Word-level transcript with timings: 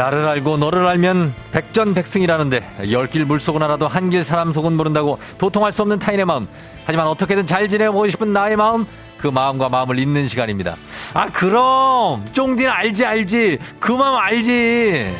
나를 0.00 0.26
알고 0.26 0.56
너를 0.56 0.88
알면 0.88 1.34
백전백승이라는데 1.52 2.90
열길 2.90 3.26
물속은 3.26 3.62
알아도 3.62 3.86
한길 3.86 4.24
사람 4.24 4.50
속은 4.50 4.72
모른다고 4.72 5.18
도통할 5.36 5.72
수 5.72 5.82
없는 5.82 5.98
타인의 5.98 6.24
마음. 6.24 6.46
하지만 6.86 7.06
어떻게든 7.06 7.44
잘 7.44 7.68
지내보고 7.68 8.08
싶은 8.08 8.32
나의 8.32 8.56
마음 8.56 8.86
그 9.18 9.26
마음과 9.26 9.68
마음을 9.68 9.98
잇는 9.98 10.26
시간입니다. 10.26 10.76
아 11.12 11.30
그럼 11.30 12.24
쫑디는 12.32 12.70
알지 12.70 13.04
알지. 13.04 13.58
그 13.78 13.92
마음 13.92 14.16
알지. 14.18 15.14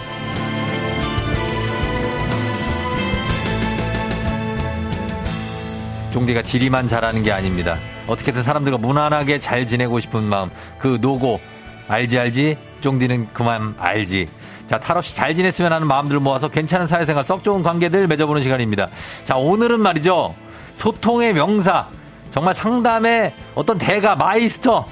쫑디가 6.14 6.40
지리만 6.40 6.88
잘하는 6.88 7.22
게 7.22 7.32
아닙니다. 7.32 7.76
어떻게든 8.06 8.42
사람들과 8.42 8.78
무난하게 8.78 9.40
잘 9.40 9.66
지내고 9.66 10.00
싶은 10.00 10.22
마음 10.22 10.48
그 10.78 10.96
노고. 11.02 11.38
알지 11.86 12.18
알지? 12.18 12.56
쫑디는 12.80 13.28
그 13.34 13.42
마음 13.42 13.74
알지 13.76 14.28
자, 14.70 14.78
탈 14.78 14.96
없이 14.96 15.16
잘 15.16 15.34
지냈으면 15.34 15.72
하는 15.72 15.88
마음들을 15.88 16.20
모아서 16.20 16.46
괜찮은 16.46 16.86
사회생활 16.86 17.24
썩 17.24 17.42
좋은 17.42 17.64
관계들 17.64 18.06
맺어보는 18.06 18.40
시간입니다. 18.40 18.88
자, 19.24 19.36
오늘은 19.36 19.80
말이죠. 19.80 20.32
소통의 20.74 21.32
명사. 21.34 21.88
정말 22.30 22.54
상담의 22.54 23.32
어떤 23.56 23.78
대가, 23.78 24.14
마이스터. 24.14 24.86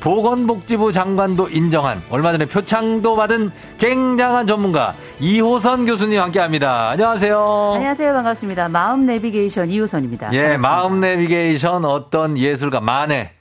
보건복지부 0.00 0.90
장관도 0.90 1.50
인정한 1.50 2.02
얼마 2.10 2.32
전에 2.32 2.46
표창도 2.46 3.14
받은 3.14 3.52
굉장한 3.78 4.48
전문가 4.48 4.92
이호선 5.20 5.86
교수님 5.86 6.20
함께합니다. 6.20 6.90
안녕하세요. 6.90 7.72
안녕하세요. 7.76 8.12
반갑습니다. 8.14 8.68
마음 8.70 9.06
내비게이션 9.06 9.70
이호선입니다. 9.70 10.32
예, 10.32 10.56
반갑습니다. 10.56 10.68
마음 10.68 10.98
내비게이션 10.98 11.84
어떤 11.84 12.36
예술가 12.36 12.80
만해. 12.80 13.34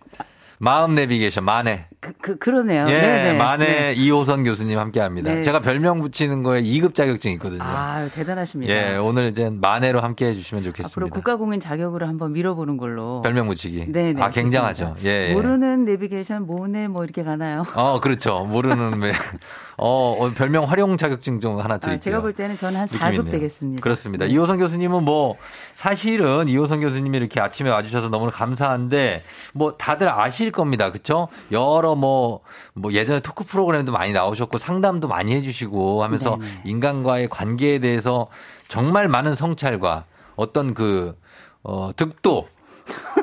마음 0.60 0.94
내비게이션 0.94 1.44
만해. 1.44 1.88
그, 2.02 2.14
그, 2.20 2.36
그러네요. 2.38 2.88
예, 2.90 3.00
네네. 3.00 3.34
만해 3.38 3.66
네. 3.66 3.94
이호선 3.94 4.44
교수님 4.44 4.80
함께 4.80 5.00
합니다. 5.00 5.36
네. 5.36 5.42
제가 5.42 5.60
별명 5.60 6.02
붙이는 6.02 6.42
거에 6.42 6.64
2급 6.64 6.96
자격증 6.96 7.32
있거든요. 7.34 7.62
아, 7.62 8.10
대단하십니다. 8.12 8.74
예, 8.74 8.98
오늘 8.98 9.28
이제 9.28 9.52
만회로 9.52 10.02
함께 10.02 10.26
해주시면 10.30 10.64
좋겠습니다. 10.64 10.90
앞으로 10.92 11.10
국가공인 11.10 11.60
자격으로 11.60 12.08
한번 12.08 12.34
밀어보는 12.34 12.78
걸로. 12.78 13.22
별명 13.22 13.48
붙이기. 13.48 13.92
네네. 13.92 14.20
아, 14.20 14.32
굉장하죠. 14.32 14.96
예, 15.04 15.30
예. 15.30 15.34
모르는 15.34 15.86
내비게이션 15.86 16.48
모네 16.48 16.88
뭐 16.88 17.04
이렇게 17.04 17.24
가나요? 17.24 17.66
어, 17.76 18.00
그렇죠. 18.00 18.46
모르는 18.50 19.00
왜. 19.04 19.14
어, 19.78 20.12
어, 20.12 20.32
별명 20.32 20.66
활용 20.66 20.96
자격증 20.98 21.40
좀 21.40 21.60
하나 21.60 21.78
드릴게요. 21.78 21.96
아, 21.96 22.00
제가 22.00 22.22
볼 22.22 22.34
때는 22.34 22.56
저는 22.56 22.80
한 22.80 22.88
느낌 22.88 23.00
4급 23.00 23.16
있네요. 23.16 23.32
되겠습니다. 23.32 23.82
그렇습니다. 23.82 24.26
네. 24.26 24.32
이호선 24.32 24.60
교수님은 24.60 25.04
뭐 25.04 25.38
사실은 25.74 26.48
이호선 26.48 26.82
교수님이 26.82 27.18
이렇게 27.18 27.40
아침에 27.42 27.70
와주셔서 27.72 28.10
너무 28.10 28.26
나 28.26 28.32
감사한데 28.32 29.24
뭐 29.54 29.78
다들 29.78 30.08
아실 30.10 30.52
겁니다. 30.52 30.92
그쵸? 30.92 31.30
여러 31.52 31.91
뭐, 31.96 32.42
뭐 32.74 32.92
예전에 32.94 33.20
토크 33.20 33.44
프로그램도 33.44 33.92
많이 33.92 34.12
나오셨고 34.14 34.58
상담도 34.58 35.08
많이 35.08 35.34
해주시고 35.36 36.04
하면서 36.04 36.38
네네. 36.38 36.62
인간과의 36.66 37.30
관계에 37.30 37.80
대해서 37.80 38.28
정말 38.68 39.08
많은 39.08 39.36
성찰과 39.36 40.06
어떤 40.36 40.74
그, 40.74 41.18
어, 41.64 41.92
득도. 41.96 42.48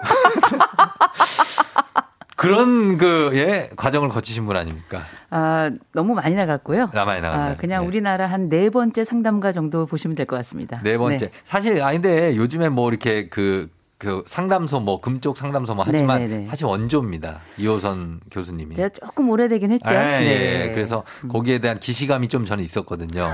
그런 2.37 2.99
그, 2.99 3.31
예, 3.35 3.69
과정을 3.77 4.11
거치신 4.11 4.47
분 4.47 4.57
아닙니까? 4.57 5.03
아, 5.29 5.71
너무 5.93 6.15
많이 6.15 6.37
나갔고요. 6.37 6.91
아, 6.95 7.05
많이 7.05 7.21
나갔나요? 7.21 7.53
아, 7.53 7.57
그냥 7.57 7.83
네. 7.83 7.89
우리나라 7.89 8.27
한 8.29 8.49
네 8.49 8.71
번째 8.71 9.05
상담가 9.05 9.51
정도 9.51 9.87
보시면 9.87 10.15
될 10.15 10.25
것 10.27 10.37
같습니다. 10.37 10.81
네 10.85 10.97
번째. 10.97 11.27
네. 11.27 11.33
사실, 11.43 11.83
아, 11.83 11.91
근데 11.91 12.37
요즘에 12.37 12.69
뭐 12.69 12.89
이렇게 12.91 13.29
그, 13.29 13.69
그 13.99 14.23
상담소 14.27 14.79
뭐 14.81 15.01
금쪽 15.01 15.37
상담소 15.37 15.75
뭐 15.75 15.85
하지만 15.87 16.21
네, 16.21 16.29
네, 16.29 16.39
네. 16.39 16.45
사실 16.47 16.67
원조입니다. 16.67 17.41
이호선 17.59 18.21
교수님이. 18.31 18.77
제가 18.77 18.89
조금 18.91 19.29
오래되긴 19.29 19.73
했죠. 19.73 19.93
예, 19.93 19.99
네. 19.99 20.67
예. 20.69 20.73
그래서 20.73 21.03
거기에 21.29 21.59
대한 21.59 21.81
기시감이 21.81 22.29
좀 22.29 22.45
저는 22.45 22.63
있었거든요. 22.63 23.29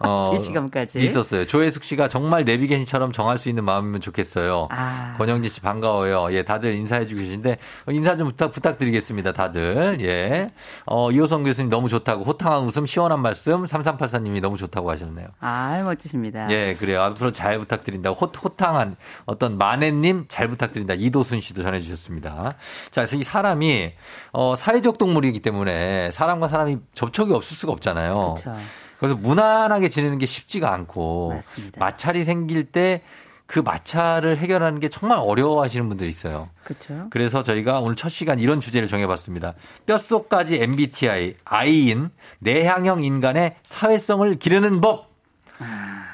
어, 0.00 0.30
기시감까지? 0.36 0.98
있었어요. 0.98 1.46
조혜숙 1.46 1.84
씨가 1.84 2.08
정말 2.08 2.44
내비게이션처럼 2.44 3.12
정할 3.12 3.38
수 3.38 3.48
있는 3.48 3.64
마음이면 3.64 4.00
좋겠어요. 4.00 4.68
아. 4.70 5.14
권영진 5.18 5.50
씨 5.50 5.60
반가워요. 5.60 6.28
예, 6.32 6.42
다들 6.42 6.74
인사해주고 6.74 7.20
계신데 7.20 7.58
인사 7.90 8.16
좀 8.16 8.28
부탁 8.28 8.52
부탁드리겠습니다. 8.52 9.32
다들 9.32 9.98
예. 10.00 10.48
어, 10.86 11.10
이호선 11.10 11.44
교수님 11.44 11.68
너무 11.70 11.88
좋다고 11.88 12.24
호탕한 12.24 12.64
웃음 12.64 12.86
시원한 12.86 13.20
말씀 13.20 13.64
3384님이 13.64 14.40
너무 14.40 14.56
좋다고 14.56 14.90
하셨네요. 14.90 15.28
아, 15.40 15.82
멋지십니다. 15.84 16.50
예, 16.50 16.74
그래요. 16.78 17.02
앞으로 17.02 17.30
잘 17.32 17.58
부탁드린다. 17.58 18.10
호, 18.10 18.26
호탕한 18.26 18.96
어떤 19.26 19.58
마네님 19.58 20.26
잘 20.28 20.48
부탁드린다. 20.48 20.94
이도순 20.94 21.40
씨도 21.40 21.62
전해주셨습니다. 21.62 22.52
자, 22.90 23.00
그래서 23.00 23.16
이 23.16 23.22
사람이 23.22 23.92
어, 24.32 24.54
사회적 24.56 24.98
동물이기 24.98 25.40
때문에 25.40 26.10
사람과 26.12 26.48
사람이 26.48 26.78
접촉이 26.94 27.32
없을 27.32 27.56
수가 27.56 27.72
없잖아요. 27.72 28.36
그렇죠. 28.42 28.60
그래서 29.00 29.16
무난하게 29.16 29.88
지내는 29.88 30.18
게 30.18 30.26
쉽지가 30.26 30.72
않고 30.72 31.30
맞습니다. 31.34 31.80
마찰이 31.80 32.22
생길 32.24 32.64
때 32.70 33.02
그 33.46 33.58
마찰을 33.58 34.38
해결하는 34.38 34.78
게 34.78 34.88
정말 34.88 35.18
어려워하시는 35.18 35.88
분들이 35.88 36.08
있어요. 36.08 36.50
그렇죠. 36.62 37.08
그래서 37.10 37.42
저희가 37.42 37.80
오늘 37.80 37.96
첫 37.96 38.08
시간 38.08 38.38
이런 38.38 38.60
주제를 38.60 38.86
정해봤습니다. 38.86 39.54
뼛속까지 39.86 40.62
MBTI, 40.62 41.34
I인 41.44 42.10
내향형 42.38 43.02
인간의 43.02 43.56
사회성을 43.64 44.38
기르는 44.38 44.80
법. 44.80 45.10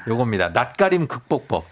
요겁니다. 0.09 0.49
낯가림 0.51 1.09
극복법. 1.09 1.67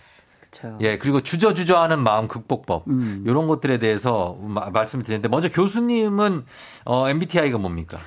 그렇죠. 0.50 0.76
예, 0.82 0.98
그리고 0.98 1.22
주저주저하는 1.22 2.02
마음 2.02 2.28
극복법. 2.28 2.86
음. 2.88 3.24
이런 3.26 3.46
것들에 3.46 3.78
대해서 3.78 4.36
마- 4.42 4.68
말씀을 4.68 5.02
드리는데 5.02 5.28
먼저 5.28 5.48
교수님은 5.48 6.44
어, 6.84 7.08
MBTI가 7.08 7.56
뭡니까? 7.56 7.98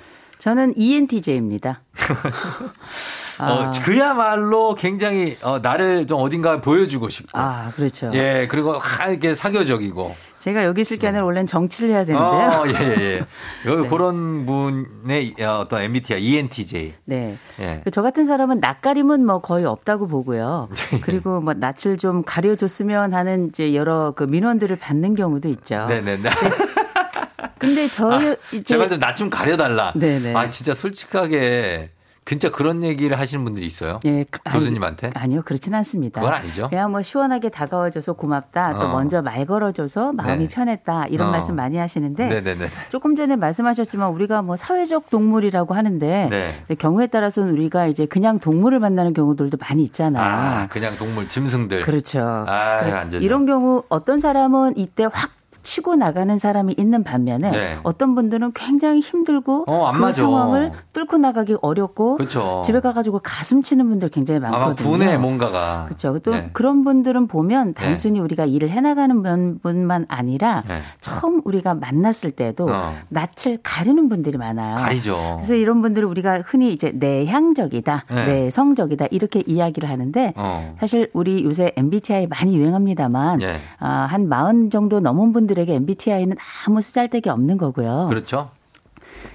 저는 0.47 0.75
ENTJ입니다. 0.78 1.81
어, 3.38 3.69
그야말로 3.84 4.75
굉장히 4.75 5.35
어, 5.44 5.59
나를 5.59 6.08
좀 6.08 6.22
어딘가 6.22 6.62
보여주고 6.62 7.09
싶고. 7.09 7.38
아, 7.38 7.74
그렇죠. 7.75 8.12
예, 8.13 8.47
그리고 8.50 8.78
하, 8.78 9.09
이렇게 9.09 9.35
사교적이고. 9.35 10.16
제가 10.40 10.63
여기 10.63 10.81
있을 10.81 10.97
게 10.97 11.09
아니라 11.09 11.25
원래는 11.25 11.47
정치를 11.47 11.90
해야 11.90 12.06
되는데요. 12.06 12.62
어, 12.62 12.63
예, 12.66 12.72
예, 12.80 13.02
예. 13.02 13.18
요- 13.69 13.81
네. 13.81 13.88
그런 13.90 14.46
분의 14.46 15.35
어, 15.41 15.58
어떤 15.59 15.81
MBTI, 15.81 16.22
ENTJ. 16.24 16.94
네. 17.03 17.35
예. 17.59 17.84
저 17.91 18.02
같은 18.02 18.25
사람은 18.25 18.59
낯가림은 18.62 19.25
뭐 19.25 19.41
거의 19.41 19.66
없다고 19.66 20.08
보고요. 20.08 20.69
네. 20.74 21.02
그리고 21.02 21.41
뭐 21.41 21.53
낯을 21.53 21.97
좀 21.97 22.24
가려줬으면 22.24 23.14
하는 23.14 23.50
이제 23.50 23.75
여러 23.75 24.14
그 24.16 24.24
민원들을 24.24 24.78
받는 24.78 25.16
경우도 25.16 25.50
있죠. 25.50 25.88
네네 25.90 26.22
네. 26.22 26.29
근데 27.59 27.88
저희 27.88 28.35
이제 28.53 28.59
아, 28.59 28.63
제발 28.63 28.90
좀 28.90 29.00
나 29.00 29.13
좀 29.13 29.29
가려달라. 29.29 29.94
네네. 29.95 30.35
아, 30.35 30.50
진짜 30.50 30.73
솔직하게, 30.75 31.91
진짜 32.25 32.51
그런 32.51 32.84
얘기를 32.84 33.18
하시는 33.18 33.41
분들이 33.45 33.66
있어요? 33.66 34.00
예, 34.03 34.25
아니, 34.44 34.59
교수님한테? 34.59 35.12
아니요, 35.13 35.44
그렇진 35.45 35.73
않습니다. 35.75 36.19
그건 36.19 36.35
아니죠. 36.35 36.67
그냥 36.69 36.91
뭐 36.91 37.01
시원하게 37.01 37.47
다가와줘서 37.50 38.13
고맙다. 38.13 38.73
또 38.78 38.88
어. 38.88 38.91
먼저 38.91 39.22
말 39.22 39.46
걸어줘서 39.46 40.12
마음이 40.12 40.47
네. 40.47 40.50
편했다. 40.50 41.07
이런 41.07 41.29
어. 41.29 41.31
말씀 41.31 41.56
많이 41.56 41.78
하시는데 41.78 42.28
네네네. 42.28 42.67
조금 42.90 43.16
전에 43.16 43.38
말씀하셨지만 43.38 44.09
우리가 44.09 44.41
뭐 44.41 44.58
사회적 44.58 45.09
동물이라고 45.09 45.73
하는데 45.73 46.28
네. 46.29 46.76
경우에 46.76 47.08
따라서는 47.08 47.53
우리가 47.53 47.87
이제 47.87 48.05
그냥 48.05 48.40
동물을 48.40 48.78
만나는 48.79 49.14
경우들도 49.14 49.58
많이 49.61 49.84
있잖아요. 49.85 50.22
아, 50.23 50.67
그냥 50.67 50.97
동물, 50.97 51.29
짐승들. 51.29 51.84
그렇죠. 51.84 52.20
아, 52.46 53.05
네. 53.09 53.20
이런 53.20 53.46
경우 53.46 53.84
어떤 53.87 54.20
사람은 54.20 54.76
이때 54.76 55.05
확 55.11 55.32
치고 55.67 55.97
나가는 55.97 56.40
사람이 56.40 56.75
있는 56.78 57.03
반면에 57.03 57.52
네. 57.52 57.78
어떤 57.84 58.16
분들은 58.16 58.53
굉장히 58.55 59.02
힘들고 59.02 59.66
어, 59.67 59.85
안그 59.87 59.99
맞아. 59.99 60.22
상황을 60.22 60.72
뚫고 60.93 61.17
나가기 61.17 61.58
어렵고 61.61 62.16
그렇죠. 62.16 62.61
집에 62.64 62.79
가가지고 62.79 63.19
가슴 63.22 63.61
치는 63.61 63.90
분들 63.90 64.08
굉장히 64.08 64.40
많거든요. 64.40 64.66
아마 64.66 64.75
분해 64.75 65.17
뭔가가. 65.17 65.84
그렇죠. 65.85 66.17
또 66.19 66.31
네. 66.31 66.49
그런 66.53 66.85
분들은 66.85 67.28
보면 67.28 67.73
단순히 67.73 68.22
우리가 68.22 68.46
일을 68.46 68.69
해나가는 68.69 69.22
분- 69.22 69.59
분만 69.61 70.05
아니라 70.08 70.64
네. 70.69 70.79
처음 71.02 71.41
우리가 71.43 71.73
만났을 71.73 72.31
때도 72.31 72.67
어. 72.70 72.96
낯을 73.09 73.59
가리는 73.61 74.08
분들이 74.08 74.37
많아요. 74.37 74.78
가리죠. 74.78 75.17
그래서 75.40 75.53
이런 75.53 75.81
분들을 75.81 76.08
우리가 76.08 76.43
흔히 76.46 76.72
이제 76.72 76.93
내향적이다, 76.96 78.05
네. 78.09 78.25
내성적이다 78.25 79.08
이렇게 79.11 79.43
이야기를 79.46 79.90
하는데 79.90 80.31
어. 80.37 80.75
사실 80.79 81.09
우리 81.11 81.43
요새 81.43 81.73
MBTI 81.75 82.28
많이 82.28 82.55
유행합니다만 82.58 83.41
예. 83.41 83.58
아, 83.79 84.08
한 84.09 84.29
마흔 84.29 84.70
정도 84.70 85.02
넘은 85.02 85.34
분들에게 85.34 85.57
분들에게 85.58 85.74
MBTI는 85.74 86.38
아무 86.66 86.82
쓰잘데기 86.82 87.30
없는 87.30 87.58
거고요. 87.58 88.06
그렇죠. 88.09 88.52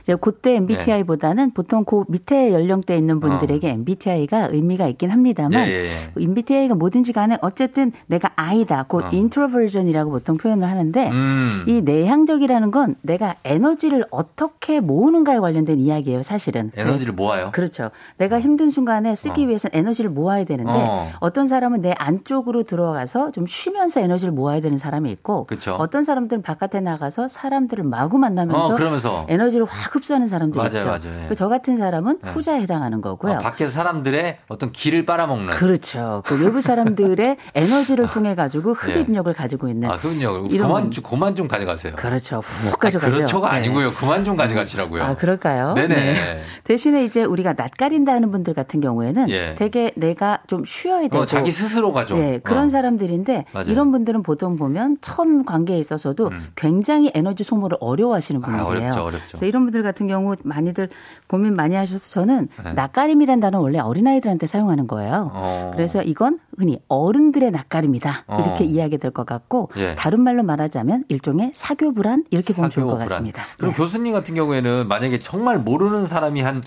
이제 0.03 0.17
그때 0.21 0.57
MBTI보다는 0.57 1.49
네. 1.49 1.53
보통 1.55 1.85
그 1.85 2.05
밑에 2.09 2.53
연령대 2.53 2.97
있는 2.97 3.21
분들에게 3.21 3.69
어. 3.69 3.71
MBTI가 3.71 4.49
의미가 4.53 4.87
있긴 4.89 5.11
합니다만 5.11 5.67
예, 5.67 5.73
예, 5.73 5.85
예. 5.85 6.23
MBTI가 6.23 6.75
뭐든지 6.75 7.13
간에 7.13 7.39
어쨌든 7.41 7.93
내가 8.07 8.31
I다, 8.37 8.85
곧 8.89 9.05
어. 9.05 9.09
introversion이라고 9.13 10.11
보통 10.11 10.37
표현을 10.37 10.69
하는데 10.69 11.11
음. 11.11 11.65
이 11.67 11.81
내향적이라는 11.83 12.71
건 12.71 12.95
내가 13.03 13.37
에너지를 13.45 14.05
어떻게 14.11 14.81
모으는가에 14.81 15.39
관련된 15.39 15.79
이야기예요, 15.79 16.23
사실은. 16.23 16.71
에너지를 16.77 17.15
모아요? 17.15 17.51
그렇죠. 17.53 17.91
내가 18.19 18.41
힘든 18.41 18.71
순간에 18.71 19.15
쓰기 19.15 19.45
어. 19.45 19.49
위해서는 19.49 19.79
에너지를 19.79 20.11
모아야 20.11 20.45
되는데 20.45 20.73
어. 20.73 21.31
떤 21.33 21.49
사람은 21.49 21.81
내 21.81 21.95
안쪽으로 21.99 22.63
들어가서 22.65 23.33
좀 23.33 23.47
쉬면서 23.47 24.01
에너지를 24.01 24.33
모아야 24.33 24.61
되는 24.61 24.79
사람이 24.79 25.11
있고 25.11 25.47
그쵸. 25.47 25.77
어떤 25.79 26.05
사람들은 26.05 26.43
바깥에 26.43 26.81
나가서 26.81 27.29
사람들을 27.29 27.85
마구 27.85 28.19
만나면서 28.19 28.75
어, 28.75 29.27
에너지를 29.29 29.67
확 29.73 29.95
흡수하는 29.97 30.29
사람들 30.29 30.59
맞아요, 30.59 30.71
있죠. 30.77 30.87
맞아요. 30.87 31.29
그저 31.29 31.49
같은 31.49 31.79
사람은 31.79 32.19
네. 32.23 32.31
후자에 32.31 32.61
해당하는 32.61 33.01
거고요. 33.01 33.35
아, 33.35 33.39
밖에서 33.39 33.73
사람들의 33.73 34.39
어떤 34.49 34.73
길을 34.73 35.07
빨아먹는. 35.07 35.51
그렇죠. 35.51 36.23
그 36.27 36.43
외부 36.43 36.61
사람들의 36.61 37.37
에너지를 37.55 38.07
아, 38.07 38.11
통해 38.11 38.35
가지고 38.35 38.75
흡입력을 38.75 39.33
네. 39.33 39.37
가지고 39.37 39.69
있는. 39.69 39.91
아, 39.91 39.95
흡입력을 39.95 40.49
그만 40.59 40.91
좀 40.91 41.05
그만 41.05 41.35
좀 41.35 41.49
가져가세요. 41.49 41.95
그렇죠. 41.97 42.39
훅 42.41 42.79
가져가죠. 42.79 43.11
아, 43.11 43.15
그렇죠가 43.15 43.51
네. 43.53 43.57
아니고요. 43.59 43.93
그만 43.95 44.25
좀 44.25 44.37
가져가시라고요. 44.37 45.03
아, 45.03 45.15
그럴까요? 45.15 45.75
네네. 45.75 45.95
네. 45.95 46.43
대신에 46.65 47.05
이제 47.05 47.25
우리가 47.25 47.55
낯가린다 47.55 48.13
하는 48.13 48.31
분들 48.31 48.55
같은 48.55 48.81
경우에는 48.81 49.31
예. 49.31 49.55
되게 49.57 49.93
내가 49.97 50.41
좀 50.47 50.65
쉬어야 50.65 51.03
되고 51.03 51.19
어, 51.19 51.27
자기 51.27 51.51
스스로가 51.51 52.05
좀 52.05 52.19
네, 52.21 52.39
그런 52.43 52.67
어. 52.67 52.71
사람들인데 52.71 53.47
맞아요. 53.53 53.71
이런 53.71 53.91
분들은 53.93 54.23
보통 54.23 54.57
보면 54.57 54.99
처음 55.01 55.45
관계에 55.45 55.79
있어서도 55.79 56.29
음. 56.29 56.49
굉장히 56.57 57.11
에너지 57.15 57.45
소모를 57.45 57.79
어려워하시는 57.81 58.43
아, 58.43 58.47
분들이에요. 58.47 58.67
아, 58.67 58.93
어렵죠, 58.93 59.05
어렵죠. 59.05 59.27
그래서 59.29 59.47
이런 59.47 59.62
분들 59.65 59.83
같은 59.83 60.07
경우 60.09 60.35
많이들 60.43 60.89
고민 61.27 61.55
많이 61.55 61.75
하셔서 61.75 62.11
저는 62.11 62.49
네. 62.65 62.73
낯가림이란 62.75 63.41
단어는 63.41 63.63
원래 63.63 63.79
어린아이들한테 63.79 64.47
사용하는 64.47 64.87
거예요. 64.87 65.31
어. 65.35 65.71
그래서 65.75 66.03
이건 66.03 66.39
흔히 66.59 66.79
어른들의 66.89 67.51
낯가림이다. 67.51 68.25
어. 68.27 68.41
이렇게 68.45 68.65
이야기 68.65 68.99
될 68.99 69.13
것 69.13 69.27
같고 69.27 69.71
예. 69.77 69.95
다른 69.95 70.21
말로 70.21 70.43
말하자면 70.43 71.05
일종의 71.09 71.53
사교 71.55 71.93
불안 71.93 72.25
이렇게 72.31 72.55
보면 72.55 72.71
좋을 72.71 72.87
것 72.87 72.99
같습니다. 72.99 73.43
그럼 73.59 73.73
네. 73.73 73.77
교수님 73.77 74.13
같은 74.13 74.35
경우에는 74.35 74.89
만약에 74.89 75.19
정말 75.19 75.59
모르는 75.59 76.07
사람이 76.07 76.41
한 76.43 76.63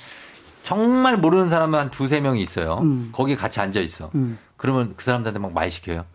정말 0.63 1.17
모르는 1.17 1.49
사람은 1.49 1.77
한 1.79 1.89
두세 1.91 2.19
명이 2.21 2.41
있어요. 2.41 2.79
음. 2.81 3.09
거기 3.11 3.35
같이 3.35 3.59
앉아 3.59 3.79
있어. 3.79 4.09
음. 4.15 4.37
그러면 4.57 4.93
그 4.95 5.03
사람들한테 5.03 5.39
막 5.39 5.51
말 5.53 5.69
시켜요? 5.71 6.05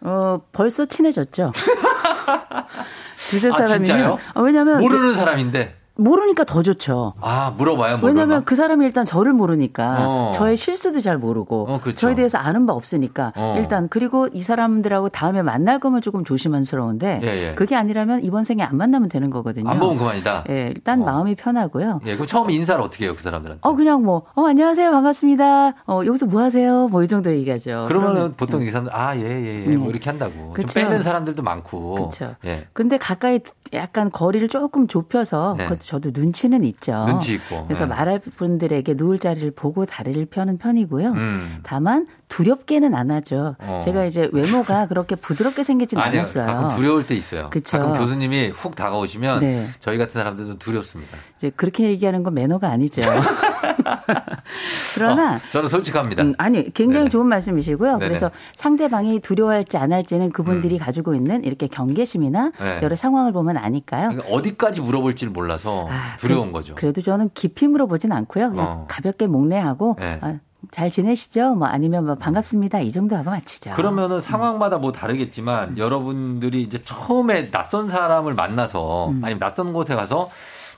어, 0.00 0.40
벌써 0.52 0.86
친해졌죠. 0.86 1.52
두세 3.30 3.48
아, 3.48 3.52
사람이면. 3.52 4.16
아, 4.34 4.40
왜냐면. 4.40 4.80
모르는 4.80 5.14
사람인데. 5.14 5.74
모르니까 6.02 6.44
더 6.44 6.62
좋죠. 6.62 7.12
아, 7.20 7.52
물어봐요. 7.58 7.98
왜냐면 8.02 8.44
그 8.44 8.54
사람이 8.54 8.84
일단 8.86 9.04
저를 9.04 9.32
모르니까 9.32 9.96
어. 9.98 10.32
저의 10.34 10.56
실수도 10.56 11.00
잘 11.00 11.18
모르고 11.18 11.66
어, 11.68 11.80
그렇죠. 11.80 11.98
저에 11.98 12.14
대해서 12.14 12.38
아는 12.38 12.66
바 12.66 12.72
없으니까 12.72 13.32
어. 13.34 13.56
일단 13.58 13.88
그리고 13.88 14.28
이 14.32 14.40
사람들하고 14.40 15.08
다음에 15.08 15.42
만날 15.42 15.80
거면 15.80 16.00
조금 16.00 16.22
조심스러운데 16.24 17.20
예, 17.24 17.26
예. 17.48 17.54
그게 17.56 17.74
아니라면 17.74 18.24
이번 18.24 18.44
생에 18.44 18.62
안 18.62 18.76
만나면 18.76 19.08
되는 19.08 19.28
거거든요. 19.30 19.68
안 19.68 19.80
보면 19.80 19.98
그만이다. 19.98 20.44
예, 20.48 20.68
일단 20.68 21.02
어. 21.02 21.04
마음이 21.04 21.34
편하고요. 21.34 22.00
예, 22.06 22.14
그럼 22.14 22.26
처음 22.28 22.48
인사를 22.50 22.80
어떻게 22.80 23.04
해요, 23.06 23.14
그 23.16 23.22
사람들한테? 23.22 23.60
어, 23.68 23.74
그냥 23.74 24.04
뭐, 24.04 24.22
어, 24.36 24.44
안녕하세요. 24.46 24.92
반갑습니다. 24.92 25.74
어, 25.88 26.02
여기서 26.06 26.26
뭐 26.26 26.42
하세요? 26.42 26.86
뭐 26.88 27.02
이 27.02 27.08
정도 27.08 27.32
얘기하죠. 27.32 27.86
그러면은 27.88 28.34
보통 28.36 28.62
예. 28.62 28.66
이 28.66 28.70
사람들 28.70 28.94
아, 28.94 29.16
예, 29.16 29.22
예, 29.22 29.66
예. 29.66 29.76
뭐 29.76 29.86
네. 29.86 29.90
이렇게 29.90 30.10
한다고. 30.10 30.52
그쵸. 30.52 30.68
좀 30.68 30.82
빼는 30.84 31.02
사람들도 31.02 31.42
많고. 31.42 31.94
그렇죠. 31.94 32.34
예. 32.44 32.66
근데 32.72 32.98
가까이 32.98 33.40
약간 33.72 34.10
거리를 34.10 34.48
조금 34.48 34.86
좁혀서 34.86 35.54
네. 35.58 35.64
그것도 35.64 35.80
저도 35.80 36.10
눈치는 36.12 36.64
있죠. 36.64 37.04
눈치 37.06 37.34
있고. 37.34 37.64
그래서 37.66 37.84
네. 37.84 37.90
말할 37.90 38.20
분들에게 38.20 38.94
누울 38.94 39.18
자리를 39.18 39.50
보고 39.52 39.84
다리를 39.84 40.24
펴는 40.26 40.58
편이고요. 40.58 41.10
음. 41.10 41.58
다만 41.62 42.06
두렵게는 42.28 42.94
안 42.94 43.10
하죠. 43.10 43.56
어. 43.58 43.80
제가 43.82 44.04
이제 44.04 44.28
외모가 44.32 44.86
그렇게 44.88 45.16
부드럽게 45.16 45.64
생기지는 45.64 46.02
아니요, 46.02 46.20
않았어요. 46.20 46.46
가끔 46.46 46.76
두려울 46.76 47.06
때 47.06 47.14
있어요. 47.14 47.50
그쵸? 47.50 47.78
가끔 47.78 47.94
교수님이 47.94 48.48
훅 48.48 48.76
다가오시면 48.76 49.40
네. 49.40 49.66
저희 49.80 49.98
같은 49.98 50.12
사람들은 50.12 50.58
두렵습니다. 50.58 51.16
이제 51.36 51.50
그렇게 51.50 51.84
얘기하는 51.84 52.22
건 52.22 52.34
매너가 52.34 52.68
아니죠. 52.68 53.00
그러나 54.94 55.34
어, 55.34 55.38
저는 55.50 55.68
솔직합니다. 55.68 56.22
음, 56.22 56.34
아니 56.38 56.72
굉장히 56.74 57.04
네네. 57.04 57.10
좋은 57.10 57.26
말씀이시고요. 57.26 57.98
네네. 57.98 58.08
그래서 58.08 58.30
상대방이 58.56 59.20
두려워할지 59.20 59.76
안 59.76 59.92
할지는 59.92 60.30
그분들이 60.30 60.76
음. 60.76 60.78
가지고 60.78 61.14
있는 61.14 61.44
이렇게 61.44 61.66
경계심이나 61.66 62.52
네. 62.58 62.80
여러 62.82 62.96
상황을 62.96 63.32
보면 63.32 63.56
아니까요. 63.56 64.08
그러니까 64.08 64.28
어디까지 64.34 64.80
물어볼지를 64.80 65.32
몰라서 65.32 65.88
아, 65.90 66.16
두려운 66.18 66.48
그, 66.48 66.52
거죠. 66.54 66.74
그래도 66.74 67.00
저는 67.00 67.30
깊이 67.34 67.66
물어보진 67.68 68.12
않고요. 68.12 68.52
어. 68.56 68.86
가볍게 68.88 69.26
목례하고 69.26 69.96
네. 69.98 70.18
아, 70.20 70.38
잘 70.70 70.90
지내시죠? 70.90 71.54
뭐 71.54 71.68
아니면 71.68 72.06
뭐 72.06 72.14
반갑습니다. 72.16 72.80
이 72.80 72.90
정도 72.92 73.16
하고 73.16 73.30
마치죠. 73.30 73.70
그러면은 73.70 74.20
상황마다 74.20 74.78
뭐 74.78 74.92
다르겠지만 74.92 75.70
음. 75.70 75.78
여러분들이 75.78 76.62
이제 76.62 76.78
처음에 76.82 77.50
낯선 77.50 77.88
사람을 77.88 78.34
만나서 78.34 79.10
음. 79.10 79.20
아니면 79.24 79.38
낯선 79.38 79.72
곳에 79.72 79.94
가서 79.94 80.30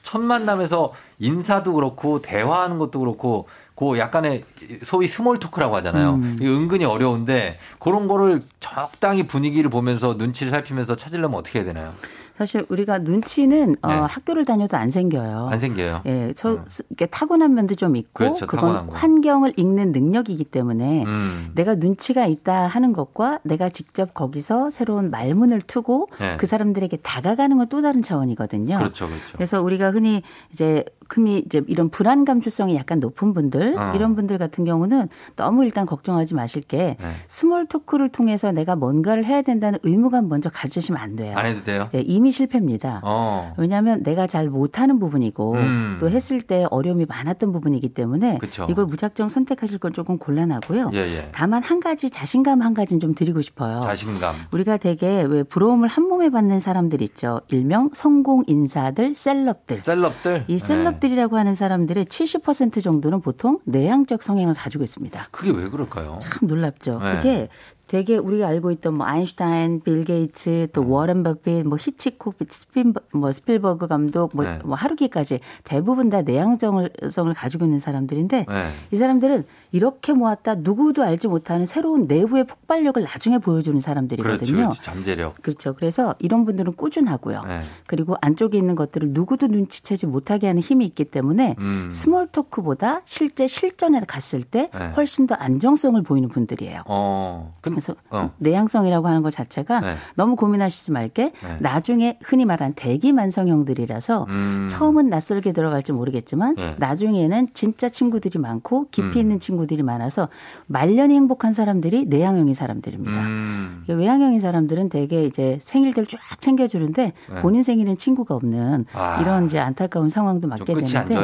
첫 0.02 0.20
만남에서 0.20 0.92
인사도 1.18 1.74
그렇고 1.74 2.22
대화하는 2.22 2.78
것도 2.78 3.00
그렇고 3.00 3.48
그 3.74 3.98
약간의 3.98 4.44
소위 4.82 5.06
small 5.06 5.38
talk라고 5.38 5.76
하잖아요. 5.76 6.14
음. 6.14 6.38
은근히 6.40 6.84
어려운데 6.84 7.58
그런 7.78 8.06
거를 8.08 8.42
적당히 8.60 9.26
분위기를 9.26 9.70
보면서 9.70 10.14
눈치를 10.14 10.50
살피면서 10.50 10.96
찾으려면 10.96 11.38
어떻게 11.38 11.60
해야 11.60 11.66
되나요? 11.66 11.94
사실 12.40 12.66
우리가 12.68 12.98
눈치는 12.98 13.76
어, 13.82 13.88
네. 13.88 13.94
어, 13.94 14.06
학교를 14.06 14.44
다녀도 14.44 14.76
안 14.76 14.90
생겨요. 14.90 15.48
안 15.50 15.60
생겨요. 15.60 16.02
예, 16.06 16.32
저 16.36 16.52
음. 16.52 16.64
이게 16.90 17.06
타고난 17.06 17.54
면도 17.54 17.74
좀 17.74 17.96
있고 17.96 18.12
그렇죠, 18.12 18.46
그건 18.46 18.88
환경을 18.88 19.52
읽는 19.56 19.92
능력이기 19.92 20.44
때문에 20.44 21.04
음. 21.04 21.52
내가 21.54 21.76
눈치가 21.76 22.26
있다 22.26 22.66
하는 22.66 22.92
것과 22.92 23.40
내가 23.42 23.68
직접 23.68 24.12
거기서 24.14 24.70
새로운 24.70 25.10
말문을 25.10 25.60
트고 25.62 26.08
네. 26.18 26.36
그 26.38 26.46
사람들에게 26.46 26.98
다가가는 26.98 27.56
건 27.56 27.70
또 27.70 27.82
다른 27.82 28.02
차원이거든요. 28.02 28.78
그렇죠, 28.78 29.06
그렇죠. 29.06 29.32
그래서 29.34 29.62
우리가 29.62 29.90
흔히 29.92 30.22
이제 30.52 30.84
금이 31.10 31.42
이제 31.44 31.60
이런 31.66 31.90
불안 31.90 32.24
감수성이 32.24 32.76
약간 32.76 33.00
높은 33.00 33.34
분들 33.34 33.76
어. 33.78 33.92
이런 33.94 34.14
분들 34.14 34.38
같은 34.38 34.64
경우는 34.64 35.08
너무 35.36 35.64
일단 35.64 35.84
걱정하지 35.84 36.34
마실 36.34 36.62
게 36.62 36.96
네. 36.98 37.12
small 37.28 37.66
talk를 37.66 38.08
통해서 38.08 38.50
내가 38.50 38.76
뭔가를 38.76 39.26
해야 39.26 39.42
된다는 39.42 39.78
의무감 39.82 40.28
먼저 40.28 40.48
가지시면 40.48 40.98
안 40.98 41.16
돼요. 41.16 41.36
안 41.36 41.44
해도 41.44 41.62
돼요? 41.62 41.90
예, 41.94 42.00
이미 42.00 42.30
이미 42.30 42.32
실패입니다. 42.32 43.00
어. 43.02 43.54
왜냐하면 43.58 44.02
내가 44.02 44.26
잘 44.26 44.48
못하는 44.48 44.98
부분이고 44.98 45.54
음. 45.54 45.96
또 46.00 46.08
했을 46.08 46.40
때 46.40 46.66
어려움이 46.70 47.06
많았던 47.06 47.52
부분이기 47.52 47.90
때문에 47.90 48.38
그쵸. 48.38 48.66
이걸 48.70 48.86
무작정 48.86 49.28
선택하실 49.28 49.78
건 49.78 49.92
조금 49.92 50.16
곤란하고요. 50.18 50.90
예, 50.94 50.98
예. 50.98 51.28
다만 51.32 51.62
한 51.62 51.80
가지 51.80 52.08
자신감 52.08 52.62
한 52.62 52.72
가지는 52.72 53.00
좀 53.00 53.14
드리고 53.14 53.42
싶어요. 53.42 53.80
자신감. 53.80 54.36
우리가 54.52 54.76
되게 54.76 55.22
왜 55.22 55.42
부러움을 55.42 55.88
한 55.88 56.04
몸에 56.04 56.30
받는 56.30 56.60
사람들 56.60 57.02
있죠. 57.02 57.40
일명 57.48 57.90
성공 57.92 58.44
인사들, 58.46 59.14
셀럽들. 59.14 59.80
셀럽들. 59.82 60.44
이 60.46 60.58
셀럽 60.58 60.99
들이라고 61.00 61.36
네. 61.36 61.38
하는 61.38 61.54
사람들의 61.54 62.04
70% 62.06 62.82
정도는 62.82 63.20
보통 63.20 63.58
내향적 63.64 64.22
성향을 64.22 64.54
가지고 64.54 64.84
있습니다. 64.84 65.28
그게 65.30 65.50
왜 65.50 65.68
그럴까요? 65.68 66.18
참 66.20 66.46
놀랍죠. 66.46 67.00
네. 67.00 67.16
그게 67.16 67.48
되게 67.90 68.16
우리가 68.16 68.46
알고 68.46 68.70
있던 68.70 68.94
뭐 68.94 69.04
아인슈타인, 69.04 69.80
빌 69.80 70.04
게이츠, 70.04 70.68
또 70.72 70.82
음. 70.82 70.92
워렌 70.92 71.24
버핏, 71.24 71.66
뭐 71.66 71.76
히치콕, 71.76 72.36
스핀, 72.48 72.94
뭐 73.12 73.32
스필버그 73.32 73.88
감독, 73.88 74.30
뭐, 74.32 74.44
네. 74.44 74.60
뭐 74.64 74.76
하루키까지 74.76 75.40
대부분 75.64 76.08
다 76.08 76.22
내향성을 76.22 76.88
가지고 77.34 77.64
있는 77.64 77.80
사람들인데 77.80 78.46
네. 78.48 78.72
이 78.92 78.96
사람들은 78.96 79.44
이렇게 79.72 80.12
모았다 80.12 80.56
누구도 80.56 81.02
알지 81.02 81.26
못하는 81.26 81.66
새로운 81.66 82.06
내부의 82.06 82.44
폭발력을 82.44 83.02
나중에 83.02 83.38
보여주는 83.38 83.80
사람들이거든요. 83.80 84.38
그렇죠, 84.38 84.54
그렇죠. 84.54 84.82
잠재력. 84.82 85.42
그렇죠. 85.42 85.74
그래서 85.74 86.14
이런 86.20 86.44
분들은 86.44 86.74
꾸준하고요. 86.74 87.42
네. 87.42 87.62
그리고 87.88 88.16
안쪽에 88.20 88.56
있는 88.56 88.76
것들을 88.76 89.08
누구도 89.10 89.48
눈치채지 89.48 90.06
못하게 90.06 90.46
하는 90.46 90.62
힘이 90.62 90.86
있기 90.86 91.06
때문에 91.06 91.56
음. 91.58 91.88
small 91.90 92.28
talk보다 92.28 93.02
실제 93.04 93.48
실전에 93.48 94.00
갔을 94.06 94.44
때 94.44 94.70
네. 94.72 94.90
훨씬 94.90 95.26
더 95.26 95.34
안정성을 95.34 96.00
보이는 96.02 96.28
분들이에요. 96.28 96.82
어. 96.86 97.56
그래서 97.80 97.94
어. 98.10 98.30
내향성이라고 98.38 99.08
하는 99.08 99.22
것 99.22 99.30
자체가 99.30 99.80
네. 99.80 99.94
너무 100.14 100.36
고민하시지 100.36 100.92
말게 100.92 101.32
네. 101.42 101.56
나중에 101.60 102.18
흔히 102.22 102.44
말한 102.44 102.74
대기 102.76 103.12
만성형들이라서 103.12 104.26
음. 104.28 104.66
처음은 104.68 105.08
낯설게 105.08 105.52
들어갈지 105.52 105.92
모르겠지만 105.92 106.56
네. 106.56 106.76
나중에는 106.78 107.48
진짜 107.54 107.88
친구들이 107.88 108.38
많고 108.38 108.88
깊이 108.90 109.18
음. 109.18 109.20
있는 109.20 109.40
친구들이 109.40 109.82
많아서 109.82 110.28
말년이 110.66 111.14
행복한 111.14 111.54
사람들이 111.54 112.06
내향형인 112.06 112.54
사람들입니다. 112.54 113.12
음. 113.12 113.84
외향형인 113.88 114.40
사람들은 114.40 114.90
대개 114.90 115.24
이제 115.24 115.58
생일들 115.62 116.06
쫙 116.06 116.18
챙겨주는데 116.40 117.12
네. 117.30 117.40
본인 117.40 117.62
생일엔 117.62 117.96
친구가 117.96 118.34
없는 118.34 118.84
아. 118.92 119.20
이런 119.20 119.46
이제 119.46 119.58
안타까운 119.58 120.10
상황도 120.10 120.48
맞게 120.48 120.64
되는데 120.64 121.14